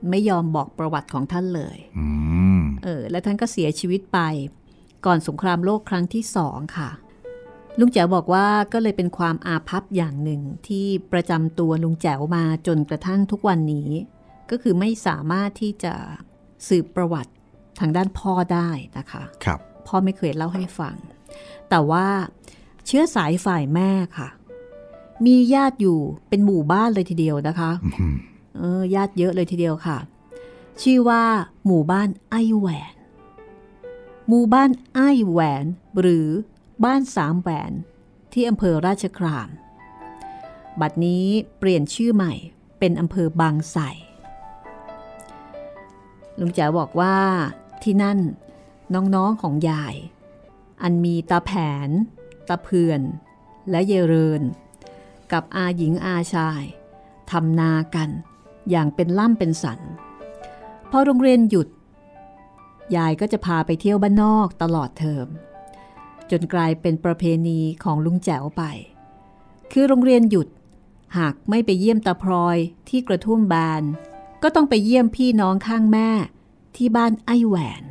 [0.10, 2.08] ไม่ยอมบอกประวัติของท่านเลยอื
[2.60, 4.20] มเออและท่านก็เสียชีวิตไป
[5.06, 6.90] ก่อนสงครามโลกครั้งที่สองค่ะ
[7.80, 13.90] ลุงแจ๋วบอกว่าก็เลยเป็นความอาภัพอย่างหนึ่งที่ประจำตัวลุงแจ๋วมาจนกระทั่งทุกวันนี้
[14.50, 15.94] ก็คือไม่สามารถที่จะ
[16.68, 17.32] สืบประวัติ
[17.80, 20.96] ทางด้านพ่อได้นะคะครับพ่อไม่เคยเล่าให้ฟัง
[21.70, 22.08] แต่ว่า
[22.86, 24.30] เชื้อสายฝ่ายแม่ค่ะ
[25.26, 28.16] มีญาติอยู่เป็นหมู่บ้านเลยทีเดียวนะคะอืม
[28.58, 29.98] เออญาติเยอะเลยทีเดียวค่ะ
[30.82, 31.24] ชื่อว่า
[31.66, 32.94] หมู่บ้านไอ้แหวน
[34.28, 35.66] หมู่บ้านไอ้แหวน
[36.00, 36.28] หรือ
[36.86, 37.72] บ้านสามแหวน
[38.34, 39.50] ที่อำเภอราชคราม
[40.80, 41.26] บัดนี้
[41.58, 42.34] เปลี่ยนชื่อใหม่
[42.80, 43.84] เป็นอำเภอบางไทร
[46.40, 47.18] ลุงแจ๋วบอกว่า
[47.84, 48.20] ที่นั่น
[48.94, 49.96] น้องๆของยาย
[50.82, 51.52] อันมีตาแผ
[51.88, 51.90] น
[52.48, 53.02] ตาเพื่อน
[53.70, 54.42] และเยเริน
[55.32, 56.64] กับอาหญิงอาชาย
[57.32, 58.10] ทำนากัน
[58.70, 59.80] อย่างเป็นล่ำเป็นสัน
[60.92, 61.68] พอโรงเรียนหยุด
[62.96, 65.28] ยายก็จะพาไปเที่ยวบ้านนอกตลอดเทอม
[66.32, 68.64] จนกลายเป็นประเพณีของลุงแจ๋วไป
[69.72, 70.48] คือโรงเรียนหยุด
[71.18, 72.58] หากไม่ไปเยี่ยมตาพลอย
[72.90, 73.84] ที่กระทุ่มบาน
[74.44, 76.10] ก็ต้องไปเยี่ยมพี่น้องข้างแม่
[76.76, 77.84] ที่บ้านไอแหวน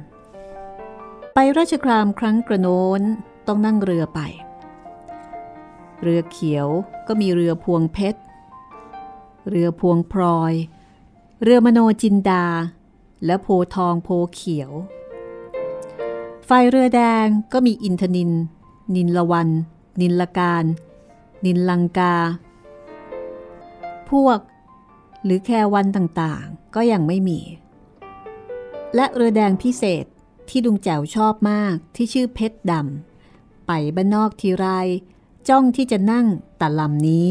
[1.35, 3.01] ไปราชครามครั้งกระโน้น
[3.47, 4.21] ต้องนั่งเรือไป
[6.03, 6.69] เรือเขียว
[7.07, 8.21] ก็มีเรือพวงเพชร
[9.49, 10.55] เรือพวงพลอย
[11.43, 12.47] เรือมโนจินดา
[13.25, 14.71] และโพทองโพเขียว
[16.47, 18.31] ไฟเรือแดงก็มีอินทนิน
[18.95, 19.49] นินละวัน
[20.01, 20.65] นินละการ
[21.45, 22.17] นินลังกา
[24.11, 24.39] พวก
[25.25, 27.41] หรือแค่วันต่างๆ ก็ยังไม่มี
[28.95, 30.05] และเรือแดงพิเศษ
[30.49, 34.67] ที่ลุงแจ๋วชอบมากที่ชื่อเพชรดำไปบ้านนอกทีไร
[35.49, 36.27] จ้องที่จะนั่ง
[36.59, 37.31] แต่ลำนี้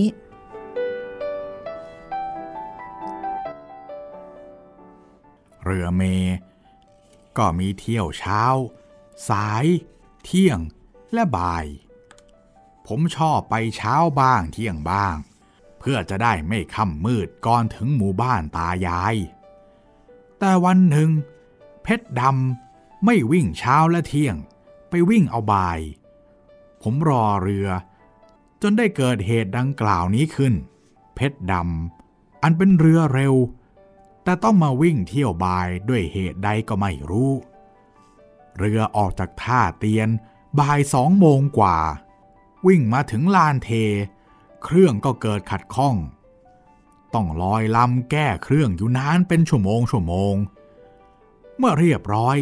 [5.64, 6.04] เรือเม
[7.38, 8.44] ก็มีเที่ยวเช้า
[9.30, 9.66] สาย
[10.24, 10.60] เที่ยง
[11.14, 11.66] และบ่าย
[12.88, 15.16] ผมชอบไปเช้าบ้างเที่ยงบ้าง
[15.88, 19.16] พื่อจะได้ไม่ค่ำมืดก่อนถึงหมู่บ้านตายาย
[20.40, 21.10] แต่วันหนึ่ง
[21.84, 24.36] เพชรดำไม่วิ่งเช้าและเที่ยง
[24.90, 25.80] ไปวิ่งเอาบ่าย
[26.82, 27.68] ผมรอเรือ
[28.62, 30.54] จนได้เกิดเหตุดังกล่าวนี้ขึ้น
[31.16, 33.36] เพชรดำอันเป็นเรือเร็ว
[34.24, 37.32] แต่ต้องมาวิ่งเที่ยวบายด้วยเหตุใดก็ไม่รู้
[38.58, 40.10] เรือออกจากท่าเตียน
[40.60, 41.78] บ่ายสองโมงกว่า
[42.68, 43.72] วิ่งมาถึงลานเท
[44.64, 45.96] เครื่องก็เกิดขัดข้อง
[47.14, 50.36] ต้องลอยลำแก้เครื่องอยู่นานเป็นชั่วโมงชั่วโมง
[51.58, 52.38] เมื่อเรียบร้อย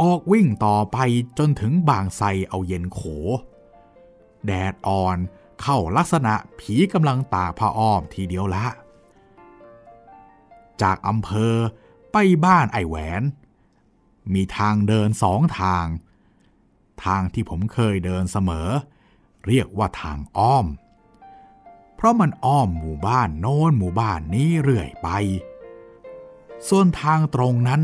[0.00, 0.98] ออกวิ่งต่อไป
[1.38, 3.00] จนถึงบางไทรเอาเย็นโข
[4.46, 5.18] แดดอ่อน
[5.60, 8.66] เข้าลักษณะผีกำลังตากผ้าอ้อมทีเดียวละ
[10.82, 11.54] จากอำเภอ
[12.12, 13.22] ไปบ้านไอแหวน
[14.34, 15.86] มีทางเดินสองทาง
[17.04, 18.68] ทางที่ผมเคยเดินเสมอ
[19.46, 20.66] เรียกว่าทางอ้อม
[22.02, 25.08] ราะมันอ้อมหมู่บ้านโน้นหมู่บ้านนี้เรื่อยไป
[26.68, 27.80] ส่วนทางตรงนั้น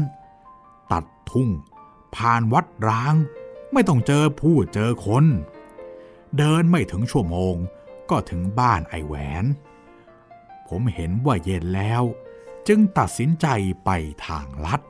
[0.92, 1.48] ตัดทุ่ง
[2.16, 3.14] ผ่านวัดร้าง
[3.72, 5.24] ไม่ต้องเจอผู้เจอคน
[6.36, 7.54] เดินไม่ถึงชั่วโมง
[8.10, 9.44] ก็ถึงบ้านไอแหวน
[10.68, 12.02] ผมเห็นว่าเย็นแล้ว
[12.68, 13.46] จึงตัดสินใจ
[13.84, 13.90] ไป
[14.26, 14.80] ทางลัด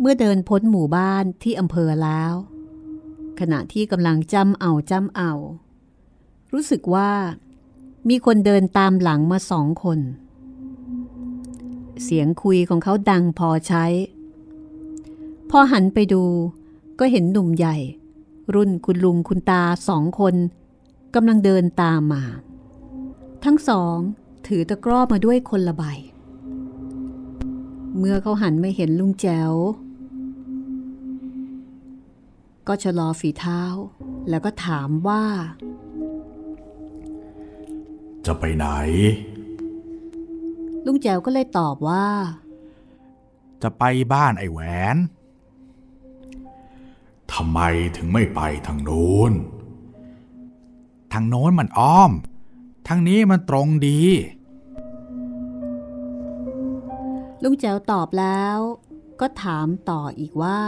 [0.00, 2.34] เมื่อเดินพ้นหมู่บ้านที่อำเภอแล้ว
[3.40, 5.32] ขณะที่กำลังจำเอาจำเอา
[6.52, 7.10] รู้สึกว่า
[8.08, 9.98] มีคนเดินตามหลังมาสองคน
[12.02, 13.84] เสียงคุยของเขาดังพอใช้
[15.50, 16.24] พอหันไปดู
[16.98, 17.76] ก็เห็นหนุ่มใหญ่
[18.54, 20.34] รุ่นคุณลุงคุณตาสองคน
[21.14, 22.22] กำลังเดินตามมา
[23.44, 23.96] ทั้งสอง
[24.46, 25.84] ถือตะกร้อมาด้วยคนละใบ
[27.98, 29.52] เมื่อเขาหันไม่เห็นลุงแจ๋ว
[32.68, 33.62] ก็ชะลอฝีเท้า
[34.28, 35.24] แล้วก็ถามว่า
[38.26, 38.66] จะไปไหน
[40.86, 42.06] ลุงแจ๋วก็เลยตอบว่า
[43.62, 44.60] จะไปบ้านไอ้แหว
[44.94, 44.96] น
[47.32, 47.60] ทำไม
[47.96, 49.32] ถึงไม่ไปทางโน้น
[51.12, 52.12] ทางโน้นมันอ้อม
[52.88, 54.00] ทางนี้มันตรงดี
[57.42, 58.58] ลุงแจ๋วตอบแล้ว
[59.20, 60.60] ก็ถามต่ออีกว่า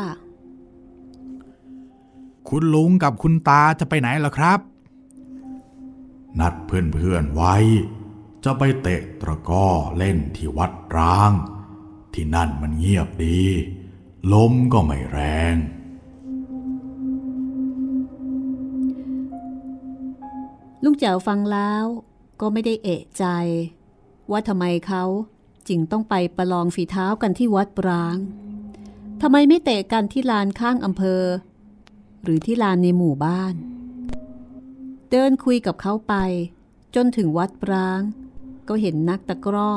[2.50, 4.60] คุณลุงกับคุณตาจะไปไหนล่ะครับ
[6.40, 7.56] นัดเพื่อนๆไว้
[8.44, 11.32] จะไปเตะตะกร้อเล่นที่วัดร้าง
[12.14, 13.40] ที่นั่นมันเงียบดี
[14.32, 15.18] ลมก็ไม่แร
[15.54, 15.56] ง
[20.84, 21.84] ลุงแจ๋วฟังแล้ว
[22.40, 23.24] ก็ไม่ได้เอะใจ
[24.30, 25.04] ว่าทำไมเขา
[25.68, 28.16] จึงต้องไปประลองฝีเท้ากันที่วัดปราง
[29.22, 31.22] ทำไมไม่เตะกันที่ลานข้างอำเภอ
[32.22, 33.54] หรือที่ลานในหมู่บ้าน
[35.10, 36.14] เดินคุยกับเขาไป
[36.94, 38.00] จนถึงวัดปราง
[38.68, 39.70] ก็เห็นนักตะกร้อ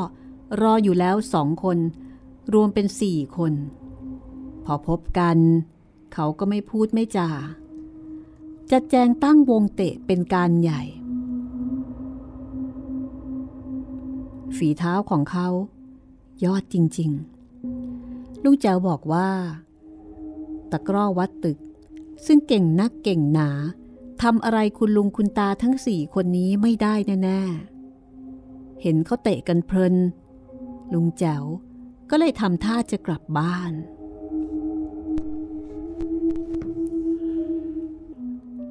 [0.62, 1.78] รออยู่แล้วสองคน
[2.54, 3.54] รวมเป็นสี่คน
[4.66, 5.38] พอพบกัน
[6.14, 7.30] เขาก็ไม่พูดไม่จา
[8.72, 10.82] จัดแจงตั้งวงเตะเป็นการใหญ่
[14.58, 15.48] ฝีเท้าของเขา
[16.46, 17.10] ยอดจริง
[17.78, 19.30] ๆ ลุงแจวบอกว่า
[20.72, 21.58] ตะกร้อวัดตึก
[22.26, 23.50] ซึ่งเก่งนักเก่งหนา
[24.22, 29.96] ทำอะไรคุณลุงคุณตาทั้งสี่คนนี้ไม่ได้แน่ๆ เห็นเขาเตะกันเพลิน
[30.94, 31.44] ลุงแจ๋ว
[32.10, 33.72] ก็เลยทำท่าจะกลับบ้าน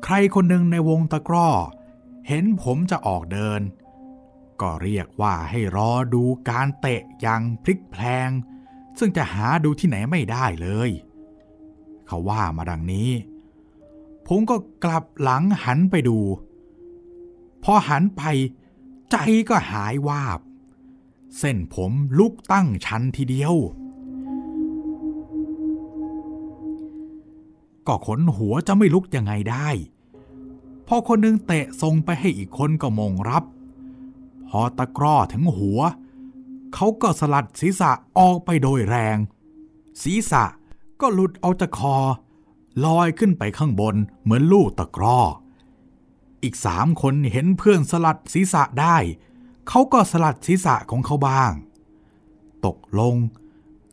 [0.05, 1.49] ใครคนหนึ่งในวงตะกร้อ
[2.29, 3.61] เห็นผมจะออกเดิน
[4.61, 8.31] ก็เรียกว่าให้รอดูการเตะอย่างพลิกแพลง
[8.99, 10.91] ซึ่งจะหาดูที่ไหนไม่ได้เลย
[12.07, 13.11] เขาว่ามาดังนี้
[14.27, 16.19] ผมก็กลับหลังหันไปดู
[17.65, 18.23] พอหันไป
[19.11, 19.17] ใจ
[19.49, 20.41] ก็หายวาบ
[21.39, 23.55] เส้นผมลุกตั้งชันทีเดียว
[27.87, 29.69] ก็ขนหัวจะไม่ลุกยังไงได้
[30.87, 33.45] พอคนหนึงเตะทรงไปให้อีกคนก็มงรับ
[34.49, 35.81] พอตะกร้อถึงหัว
[36.75, 39.19] เขาก็สลัดศีรษะออกไปโดยแรง
[40.03, 40.45] ศีรษะ
[41.01, 41.97] ก็หลุดออกจากคอ
[42.85, 45.21] ลอยขึ้นไปข้างบนเหมือนลูกตะกร้อ
[46.43, 48.97] อีกสามคนเห็นเพื่อนสลัดศีรษะได้
[49.69, 51.53] เขาก็สลัดศีรษะของเขาบ้าง
[52.67, 53.17] ตกลง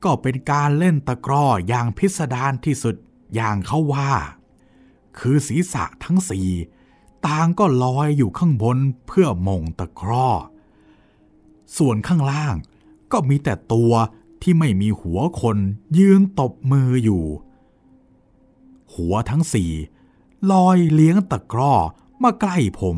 [0.03, 2.95] ก็เป็นการเล่นตะกร้ออย่างพิสดารที่สุด
[3.35, 4.11] อย่างเขาว่า
[5.19, 6.49] คือศีรษะทั้งสี่
[7.27, 10.29] ต่างก็ลอยอยู่ข้างบนเพื่อมงตะกร้อ
[11.77, 12.55] ส่วนข้างล่าง
[13.11, 13.91] ก็มีแต่ตัว
[14.41, 15.57] ที่ไม่มีหัวคน
[15.97, 17.23] ยืนตบมืออยู่
[18.93, 19.71] หัวทั้งสี่
[20.51, 21.73] ลอยเลี้ยงตะกร้อ
[22.23, 22.97] มาใกล้ผม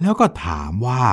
[0.00, 1.04] แล้วก็ถามว่า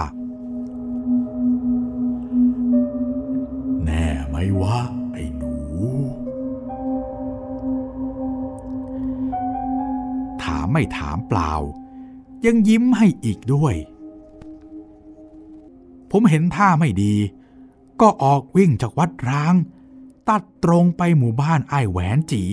[3.86, 4.78] แน่ไหมวะ
[5.12, 5.54] ไอ้หนู
[10.44, 11.54] ถามไม่ถามเปล่า
[12.46, 13.76] ยังยิ้มให้อีกด้วย
[16.12, 17.16] ผมเห็นท่าไม่ดี
[18.02, 19.56] ก็ออกวิ่งจากวัดร้าง
[20.30, 22.44] ตัดตรงไปหมู่บ้านไอ้แหวนจี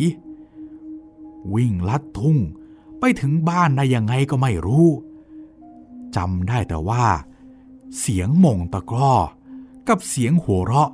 [1.54, 2.38] วิ่งลัดทุ่ง
[3.00, 4.88] ไปถึงบ้านได้ยังไงก็ไม่รู้
[6.16, 7.06] จำได้แต่ว่า
[7.98, 9.14] เสียงมงตะกร้อ
[9.88, 10.90] กับเสียงหัวเราะ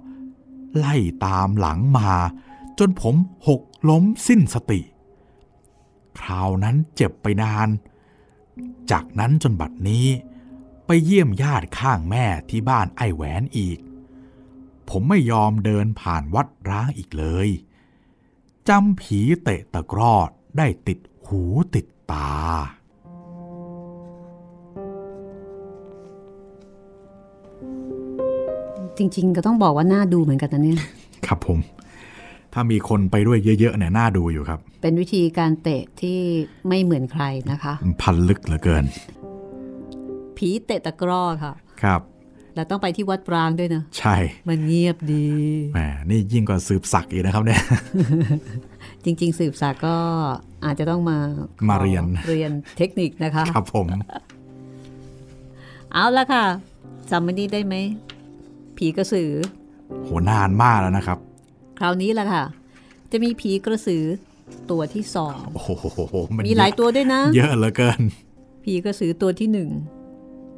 [0.76, 2.12] ไล่ตามหลังมา
[2.78, 3.16] จนผม
[3.48, 4.80] หกล้มสิ้นสติ
[6.18, 7.68] คราวนั้นเจ็บไปนาน
[8.90, 10.06] จากนั้นจนบัดนี้
[10.86, 13.78] ไปเยี่ยมญาติข้างแม่ที่บ้านไอ้แหวนอีก
[14.88, 17.48] ผมไม่ยอมเดินผ่านวัดร้างอีกเลย
[18.68, 21.42] จำผีเตะตะกรอด ได้ติดหู
[21.74, 22.30] ติดตา
[28.98, 30.78] จริงๆ ก็ต้องบอกว่าน่าดูเหมือนกันนะเนี่ย
[31.26, 31.58] ครับผม
[32.52, 36.18] ถ้ามีคนไปด้วยเยอะๆเนี่ยน่าดูอยู่ครับ เป็นวิธีการเตะที่
[36.68, 38.84] ไม่เหมือนใครนะคะมันพันลึกเหลือเกิน
[40.36, 42.00] ผีเตะตะกร้อค่ะ ครับ
[42.54, 44.16] แล้วต้องไปที่วัดปรางด้วยนะ ใช่
[44.48, 45.26] มันเงียบดี
[45.74, 47.60] แหมนี่ยิ่งกว่าสืบสักดิ์อีกนะครับเนี่ย
[49.04, 49.96] จริง ๆ สืบสากก็
[50.64, 53.86] อาจจะต้องมามามาเรียนเรียนเทคนิคนะคะ ครับผม
[55.92, 56.44] เอาละค่ะ
[57.10, 57.74] จำมันนี้ได้ไหม
[58.76, 59.30] ผีกระสือ
[60.04, 61.18] โหนานมากแล้วนะครับ
[61.78, 62.44] คราวนี้แหละค่ะ
[63.12, 64.04] จะมีผีกระสือ
[64.70, 68.00] ตัวที่สองโอ้โหนมีหลายตัวด้วยนะ เยอะเหลือเกิน
[68.64, 69.70] ผีกระสือตัวที่หนึ่ง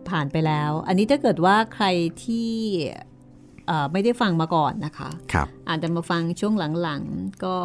[0.09, 1.87] ผ่านไปแล้ว อันนี้ถ้าเกิดว่าใคร
[2.25, 2.51] ที่
[3.67, 7.57] เอ่อไม่ได้ฟังมาก่อนนะคะครับอาจจะมาฟังช่วงหลังๆ ก็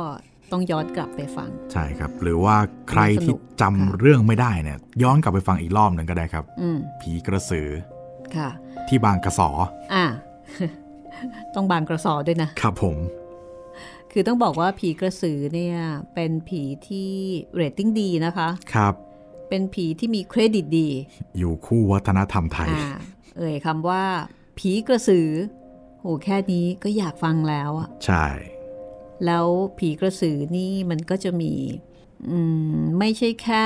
[0.52, 2.56] ต้องย้อนกลับไปฟัง ใช่ครับ หรือว่า
[2.90, 7.70] ใครสนุที่กจำค่ะเรื่องไม่ได้เนี่ย ย้อนกลับไปฟังอีกรอบหนึ่งก็ได้ครับอืมผีกระสือ
[8.36, 8.50] ค่ะ
[8.88, 9.50] ที่บางกระสอ
[9.94, 10.06] อะ
[11.56, 12.98] ต้องบางกระสอด้วยนะครับผม
[14.12, 15.78] คือต้องบอกว่าผีกระสือเนี่ย
[16.14, 17.10] เป็นผีที่
[17.54, 18.94] เรตติ้งดีนะคะ ครับ
[19.50, 20.90] เป็นผีที่มีเครดิตดี
[21.38, 22.88] อยู่คู่วัฒนธรรมไทยอ่า
[23.38, 24.04] เอ่ยคำว่า
[24.58, 25.30] ผีกระสือ
[26.00, 28.26] โหแค่นี้ก็อยากฟังแล้วอะใช่
[29.26, 29.46] แล้ว
[29.80, 31.54] ผีกระสือนี่มันก็จะมี
[32.30, 32.38] อื
[32.78, 33.66] มไม่ใช่แค่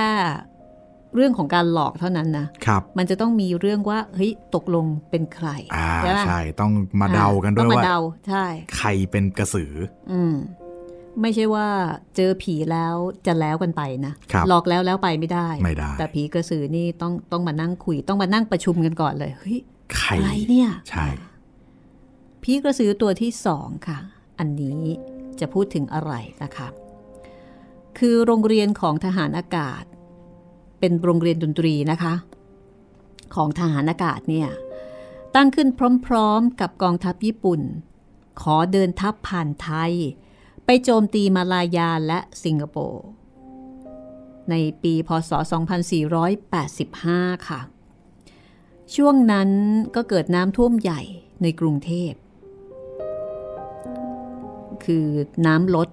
[1.16, 8.46] เรื่องของการหลอกเท่านั้นนะครับ มันจะต้องมีเรื่องว่าเฮ้ยตกลงเป็นใครอ่าใช่ไหมใช่ต้องมาเดากันด้ต้วอยงมาว่าเดาใช่
[8.78, 9.74] ใครเป็นกระสือ
[10.12, 10.36] อืม
[11.22, 11.68] ไม่ใช่ว่า
[12.16, 19.60] เจอผีแล้วจะแล้วกันไปนะครับหลอกแล้วแล้วไปไม่ได้ไม่ได้ แต่ผีกระสือนี่ต้องต้องมานั่งคุย ต้องมานั่งประชุมกันก่อนเลยเฮ้ย
[19.98, 21.06] ใครอะไรเนี่ย ใช่
[22.44, 24.00] ผีกระสือตัวที่สองค่ะ
[24.40, 24.82] อันนี้
[25.42, 26.68] จะพูดถึงอะไรนะคะ
[27.98, 29.84] คือโรงเรียนของทหารอากาศ
[30.80, 32.14] เป็นโรงเรียนดนตรีนะคะ
[33.36, 34.50] ของทหารอากาศเนี่ย
[35.36, 35.70] ตั้งขึ้น
[36.08, 37.62] พร้อมๆ กับกองทัพญี่ปุ่น
[38.42, 39.94] ขอเดินทัพผ่านไทย
[40.66, 43.06] ไปโจมตีมาลายาและสิงคโปร์
[44.50, 45.32] ในปีพศ
[46.60, 47.60] 2485 ค่ะ
[48.96, 49.50] ช่วงนั้น
[49.96, 51.02] ก็เกิดน้ำท่วมใหญ่
[51.42, 52.12] ในกรุงเทพ
[54.86, 55.06] คือ
[55.46, 55.90] น้ำลด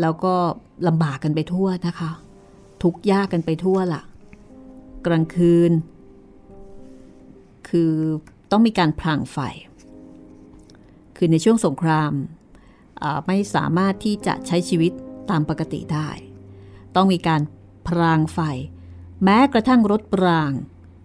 [0.00, 0.34] แล้วก็
[0.88, 2.10] ลำบากกันไปทั่วนะคะ
[2.82, 4.02] ทุกยากกันไปทั่วละ่ะ
[5.06, 5.72] กลางคืน
[7.68, 7.92] คือ
[8.50, 9.38] ต้องมีการพรางไฟ
[11.16, 12.12] คือในช่วงสงคราม
[13.26, 14.92] ไม่สามารถที่จะใช้ชีวิต
[15.30, 16.08] ตามปกติได้
[16.96, 17.40] ต้องมีการ
[17.88, 18.40] พรางไฟ
[19.24, 20.52] แม้กระทั่งรถปราง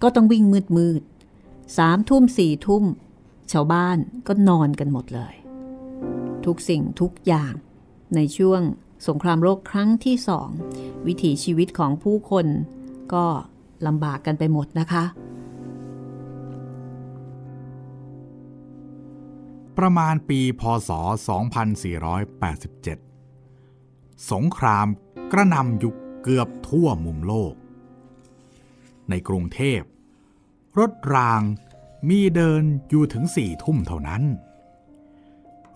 [0.01, 2.83] ก็ต้องวิ่งมืดมืดๆสามทุ่มสี่ทุ่ม
[3.51, 3.97] ชาวบ้าน
[4.27, 5.35] ก็นอนกันหมดเลย
[6.45, 7.53] ทุกสิ่งทุกอย่าง
[8.15, 8.61] ในช่วง
[9.07, 10.49] สงครามโลกครั้งที่สอง
[11.07, 12.45] วิถีชีวิตของผู้คน
[13.13, 13.25] ก็
[13.87, 15.03] ลำบากกันไปหมดนะคะ
[19.77, 20.89] ประมาณปีพศ
[22.95, 24.87] 2487 สงคราม
[25.31, 27.53] กระนำยุคเกือบทั่วมุมโลก
[29.09, 29.81] ในกรุงเทพ
[30.79, 31.41] รถราง
[32.09, 34.23] มีเดินอยู่ถึงสี่ทุ่มเท่านั้น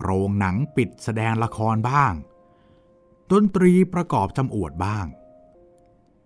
[0.02, 2.12] โรงหนังปิดแสดงละครบ้าง
[3.30, 5.06] ดนตรีประกอบจำอวดบ้าง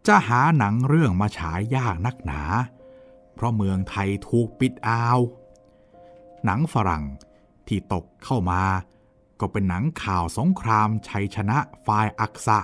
[0.06, 2.42] จะหาหนังเรื่องมาฉายยากนักหนา
[3.34, 5.18] เพราะเมืองไทยถูกปิดอาว
[6.44, 7.04] หนังฝรั่ง
[7.66, 8.62] ที่ตกเข้ามา
[9.40, 12.58] ก็เป็นหนังข่าวสงครามชัยชนะฝ่ายอักษะ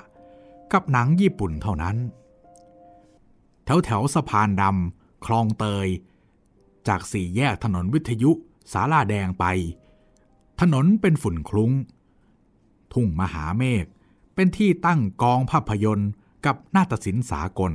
[0.73, 1.97] กับหนังญี่ปุ่นเท่านั้น
[3.64, 5.88] แถวแถวสะพานดำคลองเตย
[6.88, 8.31] จากสี่แยกถนนวิทยุ
[8.73, 9.45] สาลาแดงไป
[10.61, 11.73] ถนนเป็นฝุ่นคลุ้ง
[12.92, 13.85] ทุ่งมหาเมฆ
[14.35, 16.11] เป็นที่ตั้งกองภาพยนตร์
[16.47, 17.73] กับนาฏศิลป์สากล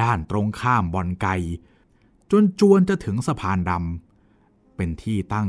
[0.00, 1.28] ด้านตรงข้ามบอนไก
[2.30, 5.48] จนจวนจะถึงสะพานดำเป็นที่ตั้ง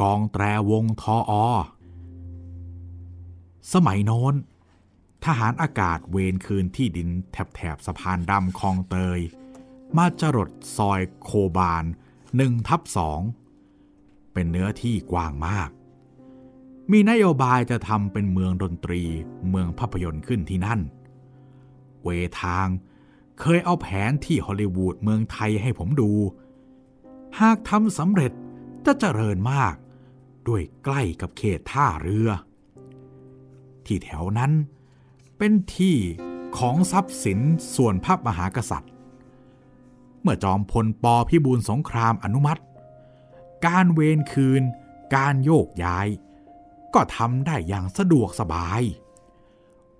[0.00, 1.44] กองแตรวงทออ
[3.72, 4.34] สมัยโน้น
[5.24, 9.20] ทหารอากาศเวรคืนที่ดินแถบแถบสะพานดำคลองเตย
[9.96, 11.84] มาจรดซอยโคบาน
[12.36, 13.20] หนึ่งทับสอง
[14.36, 15.70] เป็นเนื้อที่กว้างมาก
[16.92, 19.02] มีนโยบายจะทำเป็นเมืองดนตรี
[19.50, 20.80] เมืองภาพยนตร์ขึ้นที่นั่น
[22.02, 22.08] เว
[22.42, 22.66] ทาง
[23.40, 26.10] เคยเอาแผนที่ฮอลลีวูดเมืองไทยให้ผมดู
[27.40, 28.32] หากทำสำเร็จ
[28.86, 29.74] จะเจริญมาก
[30.48, 32.28] ด้วยใกล้กับเขตท่าเรือ
[33.86, 34.52] ที่แถวนั้น
[35.38, 35.96] เป็นที่
[36.58, 37.38] ของทรัพย์สิน
[37.74, 38.92] ส่วนพระมหากษัตริย์
[40.20, 42.60] เมื่อจอมพลปพิบูลสงครามอนุมัติ
[43.66, 44.62] การเวรคืน
[45.14, 46.08] การโยกย้าย
[46.94, 48.82] ก็ทำได้อย่างสะดวกสบาย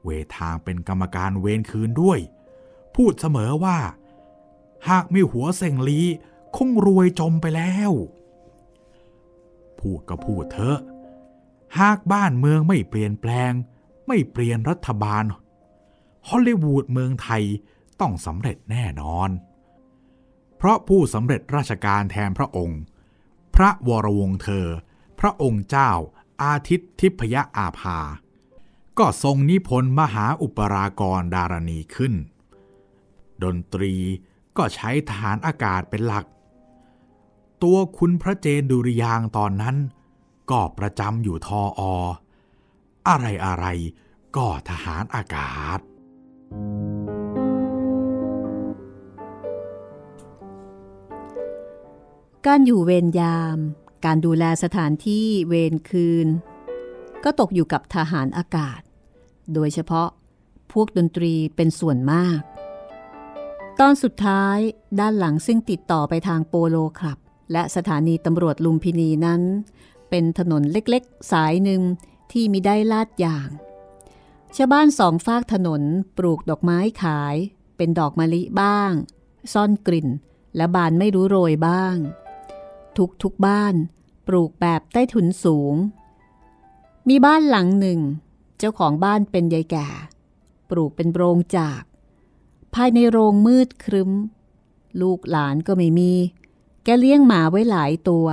[0.05, 2.21] เวทางเป็นกรรมการเวรคืนด้วย
[2.95, 3.79] พูดเสมอว่า
[4.89, 6.01] หากมีหัวเสงลี
[6.57, 7.93] คงรวยจมไปแล้ว
[9.79, 10.79] พูดก็พูดเถอะ
[11.79, 13.53] หากบ้านเมืองไม่เปลี่ยนแปลง
[14.07, 15.25] ไม่เปลี่ยนรัฐบาล
[16.29, 17.43] ฮอลลีวูดเมืองไทย
[18.01, 19.31] ต้องสำเร็จแน่นอน
[20.57, 22.81] เพราะผู้สำเร็จราชการแทนพระองค์
[23.57, 24.67] พระวรวงเธอ
[25.21, 25.91] พระองค์เจ้า
[26.43, 27.99] อาทิตย์ทิพยอาภา
[28.99, 32.15] ก็ทรงนิพนธ์มหาอุปรากรดารณีขึ้น
[33.43, 33.95] ดนตรี
[34.57, 36.27] ก็ใช้ฐานอากาศเป็นหลัก
[37.63, 39.77] ตัวคุณพระเจนดุริยางตอนนั้น
[40.51, 41.83] ก็ประจำอยู่ทออ
[43.09, 43.67] อะไรอะไร
[44.37, 45.81] ก็ทหารอากาศ
[52.45, 53.59] การอยู่เวรยาม
[54.05, 56.29] การดูแลสถานที่เวรคืน
[57.25, 58.81] ก็ตกอยู่กับทหารอากาศ
[59.55, 60.09] โดยเฉพาะ
[60.73, 62.41] พวกดนตรีเป็นส่วนมาก
[63.81, 64.59] ตอนสุดท้าย
[65.01, 67.19] ด้านหลังซึ่งติดต่อไปทางโปโลคลับ
[67.53, 69.43] และสถานีตำรวจลุมพินีนั้น
[70.11, 71.83] เป็นถนนเล็กๆ สายหนึ่ง
[72.33, 73.49] ที่มีได้ลาดยาง
[74.57, 75.83] ชาวบ้านสองฝากถนน
[76.17, 77.37] ปลูกดอกไม้ขาย
[77.77, 78.93] เป็นดอกมะลิบ้าง
[79.53, 80.09] ซ่อนกลิ่น
[80.57, 81.97] และบานไม่รู้โรยบ้าง
[82.99, 83.75] ทุกทุกบ้าน
[84.27, 85.75] ปลูกแบบใต้ถุนสูง
[87.09, 88.01] มีบ้านหลังหนึ่ง
[88.59, 89.89] เจ้าของบ้านเป็นยายแก่
[90.71, 91.83] ปลูกเป็นโรงจาก
[92.75, 94.11] ภายในโรงมืดครึ้ม
[95.01, 96.13] ลูกหลานก็ไม่มี
[96.85, 98.27] แกเลี้ยงหมาไว้หลายตัว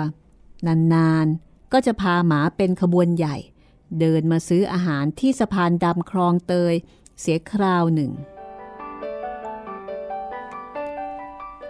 [0.93, 3.35] นานๆ ก็จะพาหมาเป็นขบวนใหญ่
[3.99, 6.73] เดินมาซื้ออาหารที่สะพานดำคลองเตย
[7.19, 8.11] เสียคราวหนึ่ง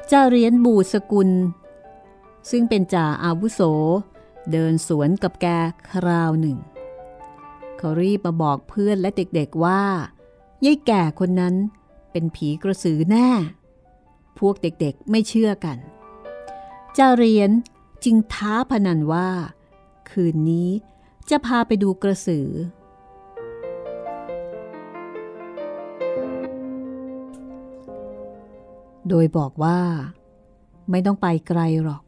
[0.07, 1.29] เจ้าเรียญบูสกุล
[2.49, 3.61] ซึ่งเป็นจ่าอาวุโส
[4.51, 5.47] เดินสวนกับแก
[5.89, 6.57] คราวหนึ่ง
[7.77, 9.83] เขารีบมาบอกเพื่อนและเด็กๆว่า
[10.65, 11.55] ยายแก่คนนั้น
[12.11, 13.29] เป็นผีกระสือแน่
[14.39, 15.77] พวกเด็กๆไม่เชื่อกัน
[16.97, 17.51] จ้าเรียญ
[18.03, 19.29] จึงท้าพนันว่า
[20.09, 20.69] คืนนี้
[21.29, 22.49] จะพาไปดูกระสือ
[29.09, 29.79] โดยบอกว่า
[30.89, 32.02] ไม่ต้องไปไกลหรอก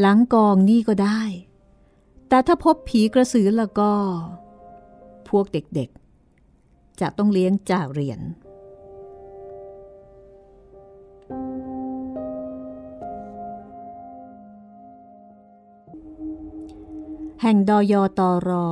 [0.00, 1.20] หลังกองนี่ก็ได้
[2.28, 3.90] แต่ถ้าพบผีกระสือแล้วก็
[5.28, 8.20] พวกเด็กๆ จะต้องเลี้ยงจ่าเหรียญ
[17.42, 18.64] แห่งดอยอตอรอ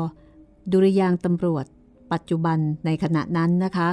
[0.72, 1.66] ดุริยางตำรวจ
[2.12, 3.90] ปัจจุบันในขณะนั้นนะคะ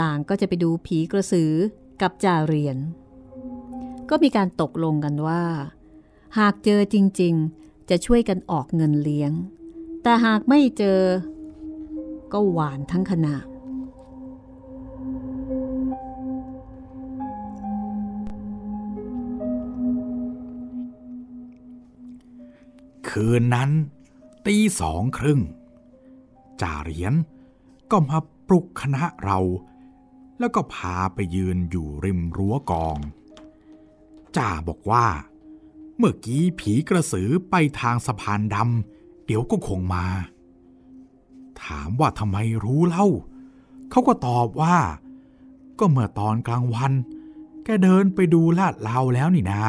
[0.00, 1.52] ต่างก็จะไปดูผีกระสือ
[2.00, 2.76] กับจ่าเหรียญ
[4.10, 5.42] ก็มีการตกลงกันว่า
[6.38, 9.32] หากเจอจริงๆ จะช่วยกันออกเงินเลี้ยง
[10.02, 11.00] แต่หากไม่เจอ
[12.32, 13.36] ก็หวานทั้งคณะ
[23.08, 23.70] คืนนั้น
[24.46, 25.40] ตีสองครึ่ง
[26.60, 27.14] จ่าเหรียญ
[27.90, 28.18] ก็มา
[28.48, 29.38] ปลุกคณะเรา
[30.38, 32.98] แล้วก็พาไปยืนอยู่ริมรั้วกอง
[34.36, 35.06] จ่าบอกว่า
[36.02, 40.06] เมื่อกี้ผีกระสือไปทางสะพานดำเดี๋ยวก็คงมา
[41.62, 43.06] ถามว่าทำไมรู้เล่า
[43.90, 44.78] เขาก็ตอบว่า
[45.78, 46.92] ก็เมื่อตอนกลางวัน
[47.64, 49.62] แกเดินไปดูลาดเลาแล้วนี่นา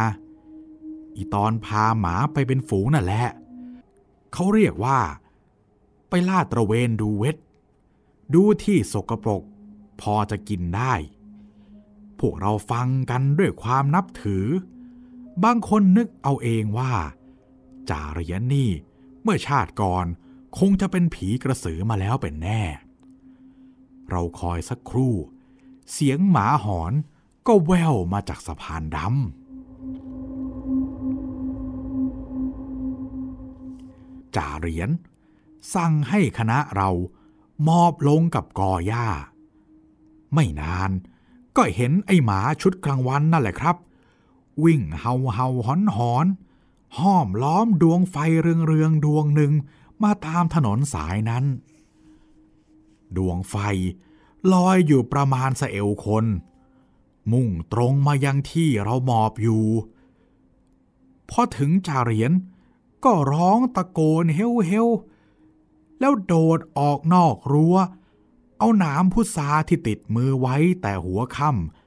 [1.15, 3.25] อีตอนพาหมาไปเป็นฝูงนั่นแหละ
[4.33, 4.99] เขาเรียกว่า
[6.09, 7.37] ไปลาดตระเวนดูเวท
[8.33, 9.43] ดูที่สกปรก
[10.01, 10.93] พอจะกินได้
[12.19, 14.45] พวกเราฟังกันด้วยความนับถือ
[15.43, 16.93] บางคนนึกเอาเองว่า
[17.89, 18.69] จ่าเหรียญนี่
[19.23, 20.05] เมื่อชาติก่อน
[20.59, 22.61] คงจะเป็นผีกระสือมาแล้วเป็นแน่
[24.09, 25.13] เราคอยสักครู่
[25.91, 26.93] เสียงหมาหอน
[27.47, 29.11] ก็แว่วมาจากสะพานดำ
[34.35, 34.89] จ่าเหรียญ
[35.75, 36.89] สั่งให้คณะเรา
[37.69, 39.07] มอบลงกับกอหญ้า
[40.33, 40.91] ไม่นาน
[41.57, 43.75] ก็เห็นไอ้หมาชุดกลางวันนั่นแหละครับ
[44.63, 46.27] วิ่งเห่าเห่าหอนหอน
[46.99, 49.53] ห้อมล้อมดวงไฟเรืองเรืองดวงหนึ่ง
[50.03, 51.45] มาตามถนนสายนั้น
[53.17, 53.55] ดวงไฟ
[54.51, 56.25] ลอยอยู่ประมาณสะเอวคน
[57.31, 59.63] มุ่งตรงมายังที่เราหมอบอยู่
[61.29, 62.31] พอถึงจ่าเหรียญ
[63.03, 64.87] ก็ร้องตะโกนเฮวเฮว
[65.99, 67.77] แล้วโดดออกนอกรัว้ว
[68.57, 71.80] เอาหนามพุทราที่ติดมือไว้แต่หัวค่ำ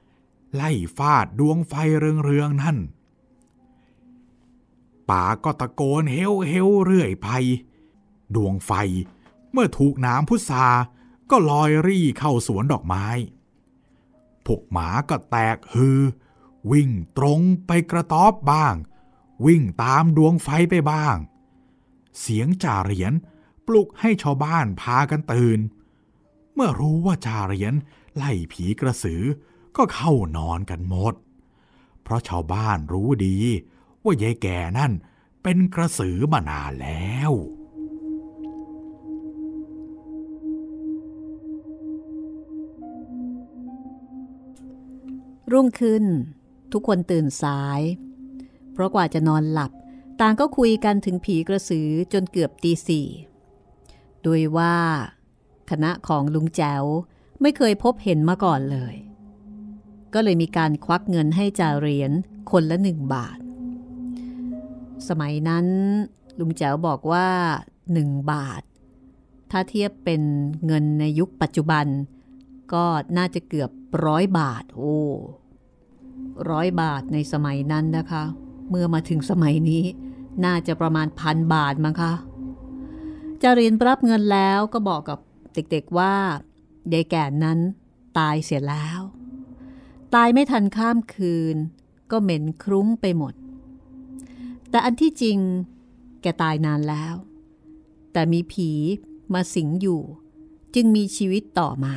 [0.55, 2.77] ไล่ฟาดดวงไฟเรืองๆนั่น
[5.09, 7.27] ป่าก็ตะโกนเฮวเฮวเรื่อยไป
[8.35, 8.71] ดวงไฟ
[9.51, 10.67] เมื่อถูกน้ำพุทรา
[11.29, 13.07] ก็ลอยรี่เข้าสวนดอกไม้
[14.45, 15.99] พวกหมาก็แตกฮือ
[16.71, 18.75] วิ่งตรงไปกระต๊อบบ้าง
[19.45, 21.17] วิ่งตามดวงไฟไปบ้าง
[22.19, 23.13] เสียงจ่าเหรียญ
[23.65, 25.59] ปลุกให้ชาวบ้านพากันตื่น
[26.53, 27.73] เมื่อรู้ว่าจ่าเหรียญ
[28.15, 29.21] ไล่ผีกระสือ
[29.77, 31.13] ก็เข้านอนกันหมด
[32.03, 33.37] เพราะชาวบ้านรู้ดี
[34.03, 34.91] ว่ายายแก่นั่น
[35.43, 37.31] เป็นกระสือมานานแล้ว
[45.51, 46.03] รุ่งขึ้น
[46.71, 47.81] ทุกคนตื่นสาย
[48.73, 49.71] เพราะกว่าจะนอนหลับ
[50.19, 53.07] ต่างก็คุยกันถึงผีกระสือจนเกือบตีสี่
[54.23, 54.77] โดยว่า
[55.69, 56.83] คณะของลุงแจ๋ว
[57.41, 58.95] ไม่เคยพบเห็นมาก่อนเลย
[60.15, 62.11] ก็เลยมีการควักเงินให้จ่าเหรียญ
[62.51, 63.37] คนละหนึ่งบาท
[65.07, 65.65] สมัยนั้น
[66.39, 67.27] ลุงแจ๋วบอกว่า
[67.93, 68.61] หนึ่งบาท
[69.51, 70.21] ถ้าเทียบเป็น
[70.65, 71.85] เงินในยุคปัจจุบัน
[72.73, 72.85] ก็
[73.17, 73.69] น่าจะเกือบ
[74.05, 74.97] ร้อยบาท โอ้
[76.51, 78.23] ร้อยบาทในสมัยนั้นนะคะ
[78.69, 79.83] เมื่อมาถึงสมัยนี้
[80.45, 82.13] น่าจะประมาณพันบาทมั้งคะ
[83.41, 85.19] จารินรับเงินแล้วก็บอกกับ
[85.53, 86.13] เด็กๆว่า
[86.93, 87.59] ยายแก่นั้น
[88.17, 89.01] ตายเสียแล้ว
[90.15, 91.57] ตายไม่ทันข้ามคืน
[92.11, 93.33] ก็เหม็นครุ้งไปหมด
[94.69, 95.37] แต่อันที่จริง
[96.21, 97.15] แกตายนานแล้ว
[98.13, 98.71] แต่มีผี
[99.33, 100.01] มาสิงอยู่
[100.75, 101.95] จึงมีชีวิตต่อมา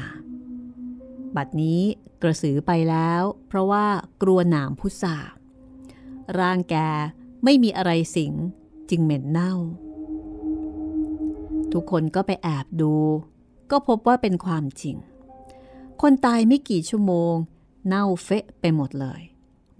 [1.37, 1.81] บัดนี้
[2.23, 3.87] กระสือไปแล้ว เพราะว่า
[4.23, 5.17] กลัวหนามพุทรา
[6.39, 6.77] ร่างแก
[7.45, 8.33] ไม่มีอะไรสิง
[8.91, 9.55] จึงเหม็นเน่า
[11.73, 12.95] ทุกคนก็ไปแอบดู
[13.71, 14.97] ก็พบว่าเป็นความจริง
[16.03, 17.35] คนตายไม่กี่ชั่วโมง
[17.87, 19.21] เน่าเฟะไปหมดเลย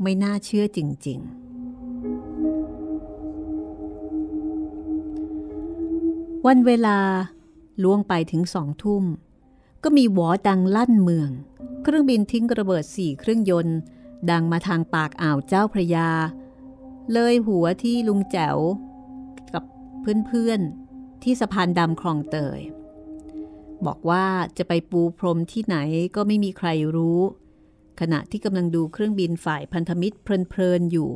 [0.03, 1.49] ไม่น่าเชื่อจริง ๆ
[6.47, 6.99] วันเวลา
[7.83, 9.05] ล่วงไปถึงสองทุ่ม
[9.85, 11.31] ก็มีหวอดังลั่นเมือง
[11.83, 13.79] เครื่องบินทิ้งระเบิดสี่เครื่องยนต์
[14.31, 16.11] ดังมาทางปากอ่าวเจ้าพระยา
[17.13, 18.59] เลยหัวที่ลุงแจ๋ว
[19.55, 19.65] กับ
[20.27, 22.61] เพื่อนๆ ที่สะพานดำคลองเตย
[23.87, 24.27] บอกว่า
[24.59, 25.77] จะไปปูพรมที่ไหน
[26.15, 27.21] ก็ไม่มีใครรู้
[28.01, 31.09] ขณะที่กำลังดูเครื่องบินฝ่ายพันธมิตรเพลินๆอยู่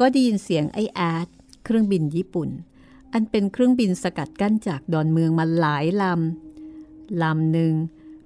[0.00, 1.28] ก็ได้ยินเสียงไอแอด
[1.64, 2.48] เครื่องบินญี่ปุ่น
[3.12, 7.74] อันเป็นเครื่องบินสกัดกั้นจากดอนเมืองมาหลายลำลำหนึ่ง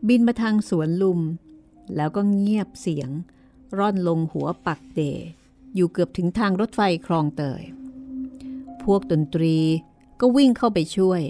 [0.09, 1.21] บินมาทางสวนลุม
[1.97, 3.11] แล้วก็เงียบเสียง
[3.79, 5.01] ร่อนลงหัวปักเด
[5.75, 7.63] อยู่เกือบถึงทางรถไฟคลองเตย
[8.83, 9.57] พวกดนตรี
[10.21, 11.23] ก็วิ่งเข้าไปช่วย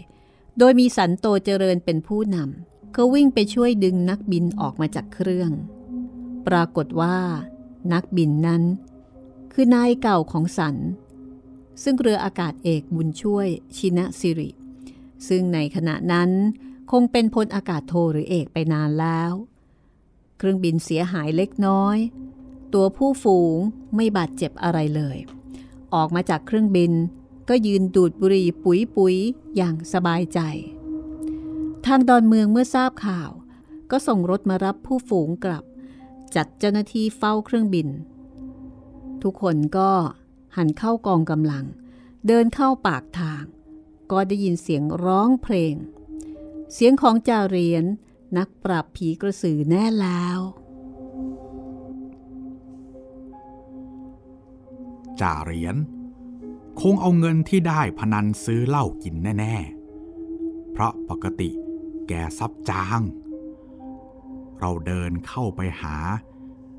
[0.58, 5.50] โดยมีสันโตเจริญเป็นผู้นำเขาวิ่งไปช่วยดึงนักบินออกมาจากเครื่อง
[6.48, 7.18] ปรากฏว่า
[7.92, 8.62] นักบินนั้น
[9.52, 10.76] คือนายเก่าของสัน
[11.82, 14.50] ซึ่งเรืออากาศเอกบุญช่วยชินะสิริ
[15.28, 16.30] ซึ่งในขณะนั้น
[16.90, 19.32] คงเป็นพลอากาศโทหรือเอกไปนานแล้ว
[20.38, 21.96] เครื่องบินเสียหายเล็กน้อย
[22.74, 23.58] ตัวผู้ฝูง
[23.94, 25.18] ไม่บาดเจ็บอะไรเลย
[25.94, 26.92] ออกมาจากเครื่องบิน
[27.48, 29.16] ก็ยืนดูดบุหรี่ปุ๋ยปุ๋ย
[29.56, 30.40] อย่างสบายใจ
[31.86, 33.30] ทางดอนเมืองเมื่อทราบข่าว
[33.90, 35.64] ก็ส่งรถมารับผู้ฝูงกลับ
[36.36, 37.88] จัดเจ้าหน้าที่เฝ้าเครื่องบิน
[39.22, 39.90] ทุกคนก็
[40.56, 41.64] หันเข้ากองกำลัง
[42.26, 43.44] เดินเข้าปากทาง
[44.10, 45.74] ก็ได้ยินเสียงร้องเพลง
[46.72, 47.84] เสียงของจาเรียน
[48.38, 50.40] นักปราบผีกระสือแน่แล้ว
[55.20, 55.76] จ่าเหรียญ
[56.80, 59.54] คงเอาเงินที่ได้พนันซื้อเหล้ากินแน่
[60.14, 61.50] ๆ เพราะปกติ
[62.08, 63.00] แกซับจาง
[64.60, 65.96] เราเดินเข้าไปหา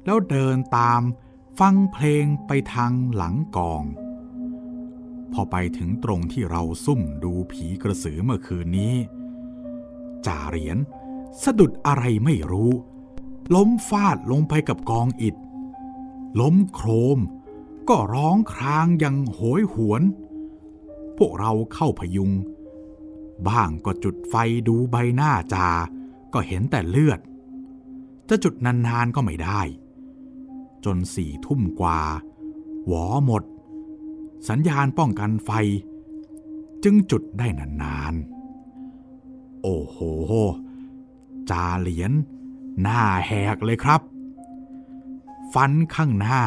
[0.06, 1.02] แล้วเดินตาม
[1.60, 3.84] ฟังเพลงไปทางหลังกอง
[5.34, 8.96] พอไปถึงตรงที่เราซุ่มดูผีกระสือเมื่อคืนนี้
[10.26, 10.78] จ่าเหรียญ
[11.44, 12.72] สะดุดอะไรไม่รู้
[13.56, 15.36] ล้มฟาดลงไปกับกองอิฐ
[16.40, 17.20] ล้มโครม
[17.90, 20.02] ก็ร้องครางย่างโหยหวน
[21.18, 22.32] พวกเราเข้าพยุง
[23.48, 24.36] บ้างก็จุดไฟ
[24.68, 25.70] ดูใบหน้าจา
[26.34, 27.20] ก็เห็นแต่เลือด
[28.30, 29.62] จะจุดนานๆก็ไม่ได้
[30.86, 32.00] จนสี่ทุ่มกว่า
[32.88, 33.44] หวอหมด
[34.50, 35.52] สัญญาณป้องกันไฟ
[36.84, 39.98] จึงจุดได้นานๆ โอ้โห
[41.50, 42.12] จาเหรียญ
[42.82, 44.02] หน้าแหกเลยครับ
[45.54, 46.42] ฟันข้างหน้า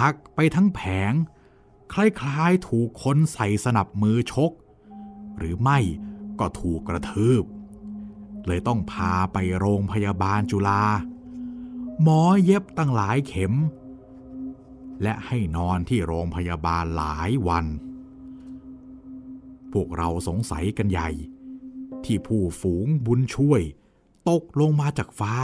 [0.00, 0.80] หักไปทั้งแผ
[1.10, 1.12] ง
[1.92, 4.52] คล้ายๆถูกคนใส่สนับมือชก
[5.38, 5.78] หรือไม่
[6.40, 7.44] ก็ถูกกระทืบ
[8.46, 10.82] เลยต้องพาไปโรงพยาบาลจุฬา
[12.02, 13.54] หมอเย็บตั้งหลายเข็ม
[15.02, 17.66] และให้นอนที่โรงพยาบาลหลายวัน
[19.72, 21.10] พวกเราสงสัยกันใหญ่
[22.04, 23.62] ที่ผู้ฝูงบุญช่วย
[24.28, 25.34] ตกลงมาจากฟ้า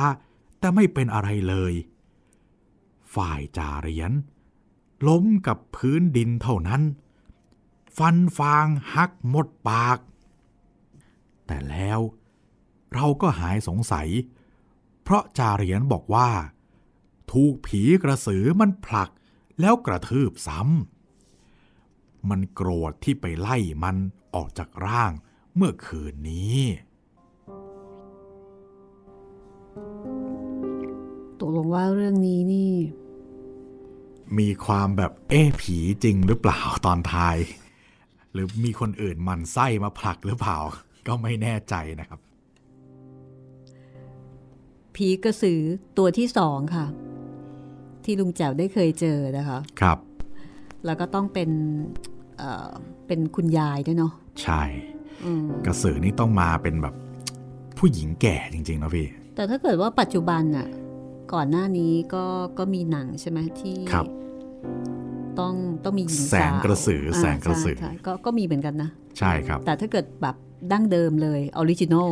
[0.58, 1.74] แต่ไม่เป็นอะไรเลย
[3.14, 4.12] ฝ่ายจ่าเหรียญ
[5.08, 6.82] ล้มกับพื้นดินเท่านั้น
[7.98, 9.98] ฟันฟางหักหมดปาก
[11.46, 12.00] แต่แล้ว
[12.94, 14.08] เราก็หายสงสัย
[15.02, 16.30] เพราะจาเหรียญบอกว่า
[17.32, 19.10] ถูกผีกระสือมันผลัก
[19.60, 23.96] แล้วกระทืบซ้ำ มันโกรธที่ไปไล่มัน
[24.34, 25.12] ออกจากร่าง
[25.54, 26.60] เมื่อคืนนี้
[31.40, 32.74] ตกลงว่าเรื่องนี้นี่
[34.38, 37.36] มีความแบบเอ๊ะผีจริงหรือเปล่าตอนท้าย
[38.32, 40.58] หรือมีคนอื่นหมันไส้มาผลักหรือเปล่า
[41.06, 42.20] ก็ไม่แน่ใจนะครับ
[44.96, 45.60] ผีกระสือ
[45.98, 46.86] ตัวที่สองค่ะ
[48.04, 49.98] ที่ลุงแจ๋วได้เคยเจอนะคะครับ
[50.84, 51.50] แล้วก็ต้องเป็น
[52.38, 52.70] เอ่อ
[53.06, 54.62] เป็นคุณยายด้วยเนาะใช่
[55.24, 56.94] อืมกระสือนี่ต้องมาเป็นแบบ
[57.78, 60.68] ผู้หญิงแก่จริงๆนะพี่ แต่ถ้าเกิดว่าปัจจุบันน่ะ
[61.32, 62.24] ก่อนหน้านี้ก็
[62.58, 64.06] ก็มีหนังใช่ไหมที่ครับ
[65.38, 70.36] ต้องต้องมีหญิงแสงสาวกระสือแสงกระสือใช่ใช่ก็ก็มีเหมือนกันนะ ใช่ครับ แต่ถ้าเกิดแบบ
[70.72, 72.10] ดั้งเดิมเลย original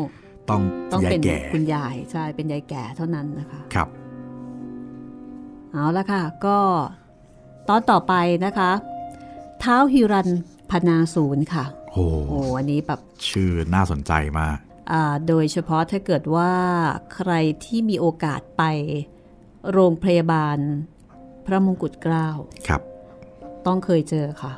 [0.50, 3.88] ต้องต้องยายเป็นแก่คุณยายใช่เป็นยายแก่เท่านั้นนะคะครับ
[5.72, 6.58] เอาละค่ะ ก็
[7.68, 8.14] ตอนต่อไป
[8.44, 8.70] นะคะ
[9.60, 10.28] เท้าฮิรัน
[10.70, 14.56] พนาศูนย์ค่ะ โอ้โอ้อันนี้แบบชื่อน่าสนใจมาก
[14.92, 16.52] อ่าโดยเฉพาะถ้าเกิดว่า
[17.14, 17.32] ใคร
[17.64, 18.62] ที่มีโอกาสไป
[19.72, 20.58] โรงพยาบาล
[21.46, 22.28] พระมงกุฎเกล้า
[22.68, 22.82] ครับ
[23.66, 24.52] ต้องเคยเจอค่ะ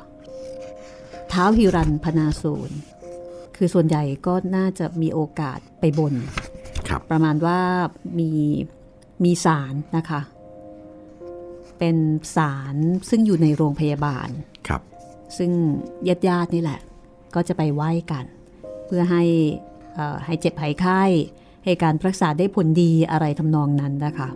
[1.29, 2.77] เท้าฮิรันพนาศูนย์
[3.57, 6.13] คือส่วนใหญ่ก็น่าจะมีโอกาสไปบน
[6.87, 7.59] ครับประมาณว่า
[8.19, 8.31] มี
[9.23, 10.21] มีสารนะคะ
[11.79, 11.97] เป็น
[12.35, 12.75] สาร
[13.09, 14.29] ซึ่งอยู่ในโรงพยาบาล
[14.67, 14.81] ครับ
[15.37, 15.51] ซึ่ง
[16.07, 16.79] ญาติญาติๆนี่แหละ
[17.35, 18.25] ก็จะไปไหว้กัน
[18.85, 19.23] เพื่อให้
[19.95, 21.03] เอ่อให้เจ็บหายไข้
[21.63, 24.29] ให้การรักษาได้ผลดีอะไรทำนองนั้นนะคะ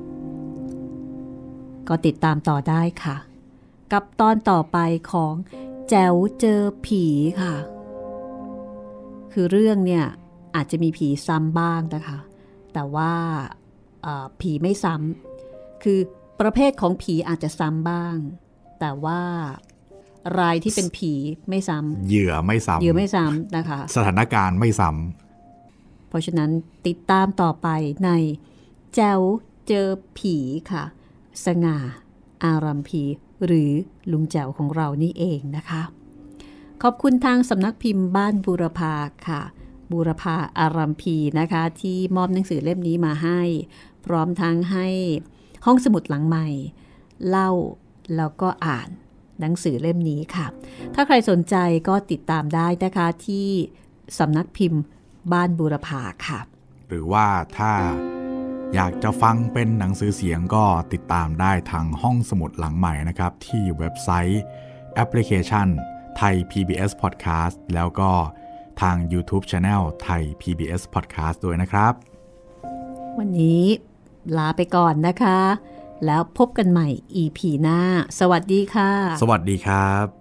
[1.88, 3.16] ก็ติดตามต่อได้ค่ะ
[3.92, 4.78] กับตอนต่อไป
[5.12, 5.34] ของ
[5.90, 7.04] แจ๋วเจอผี
[7.42, 7.54] ค่ะ
[9.34, 10.06] คือเรื่องเนี่ย
[10.56, 12.18] อาจจะมีผีซ้ำบ้างนะคะ
[12.74, 13.14] แต่ว่า
[14.04, 16.00] เอ่อผีไม่ซ้ำคือ
[16.42, 18.16] ประเภทของผีอาจจะซ้ำบ้าง
[18.80, 19.22] แต่ว่า
[20.40, 21.14] รายที่เป็นผี
[21.50, 21.78] ไม่ซ้
[22.08, 24.90] เหยื่อไม่ำซ้ำเหยื่อไม่ซ้ำนะคะ สถานการณ์ไม่ซ้
[26.10, 26.50] เพราะฉะนั้น
[26.88, 27.68] ติดตามต่อไป
[28.06, 28.10] ใน
[28.96, 29.20] แจว
[29.68, 30.38] เจอผี
[30.72, 30.84] ค่ะ
[31.46, 31.78] สง่า
[32.44, 33.04] อารัมพี
[33.46, 33.72] หรือ
[34.12, 35.82] ลุงแจวของเรานี่เองนะคะ
[36.86, 38.96] ขอบคุณทางสำนักพิมพ์บ้านบูรพา
[39.28, 39.42] ค่ะ
[39.92, 43.40] บูรพาอารัมพีนะคะ ที่มอบหนังสือเล่มนี้มาให้
[44.06, 44.88] พร้อมทั้งให้
[45.66, 46.48] ห้องสมุดหลังใหม่
[47.28, 47.50] เล่า
[48.16, 48.90] แล้วก็อ่าน
[49.40, 50.48] หนังสือเล่มนี้ค่ะ
[50.96, 51.56] ถ้าใครสนใจ
[51.90, 53.48] ก็ติดตามได้นะคะที่
[54.20, 54.82] สำนักพิมพ์
[55.34, 56.40] บ้านบูรพาค่ะ
[56.90, 57.28] หรือว่า
[57.58, 57.72] ถ้า
[58.74, 64.42] อยากจะฟังเป็นหนังสือเสียงก็ติดตามได้ทางห้องสมุดหลังใหม่นะครับ ที่เว็บไซต์
[64.94, 65.68] แอปพลิเคชัน
[66.18, 68.12] ไทย PBS Podcast แล้วก็
[68.82, 71.94] ทาง YouTube Channel ไทย PBS Podcast ด้วยนะครับ
[73.18, 73.64] วันนี้
[74.38, 75.40] ลาไปก่อนนะคะ
[76.06, 76.88] แล้วพบกันใหม่
[77.22, 77.80] EP หน้า
[78.20, 78.92] สวัสดีค่ะ
[79.22, 80.21] สวัสดีครับ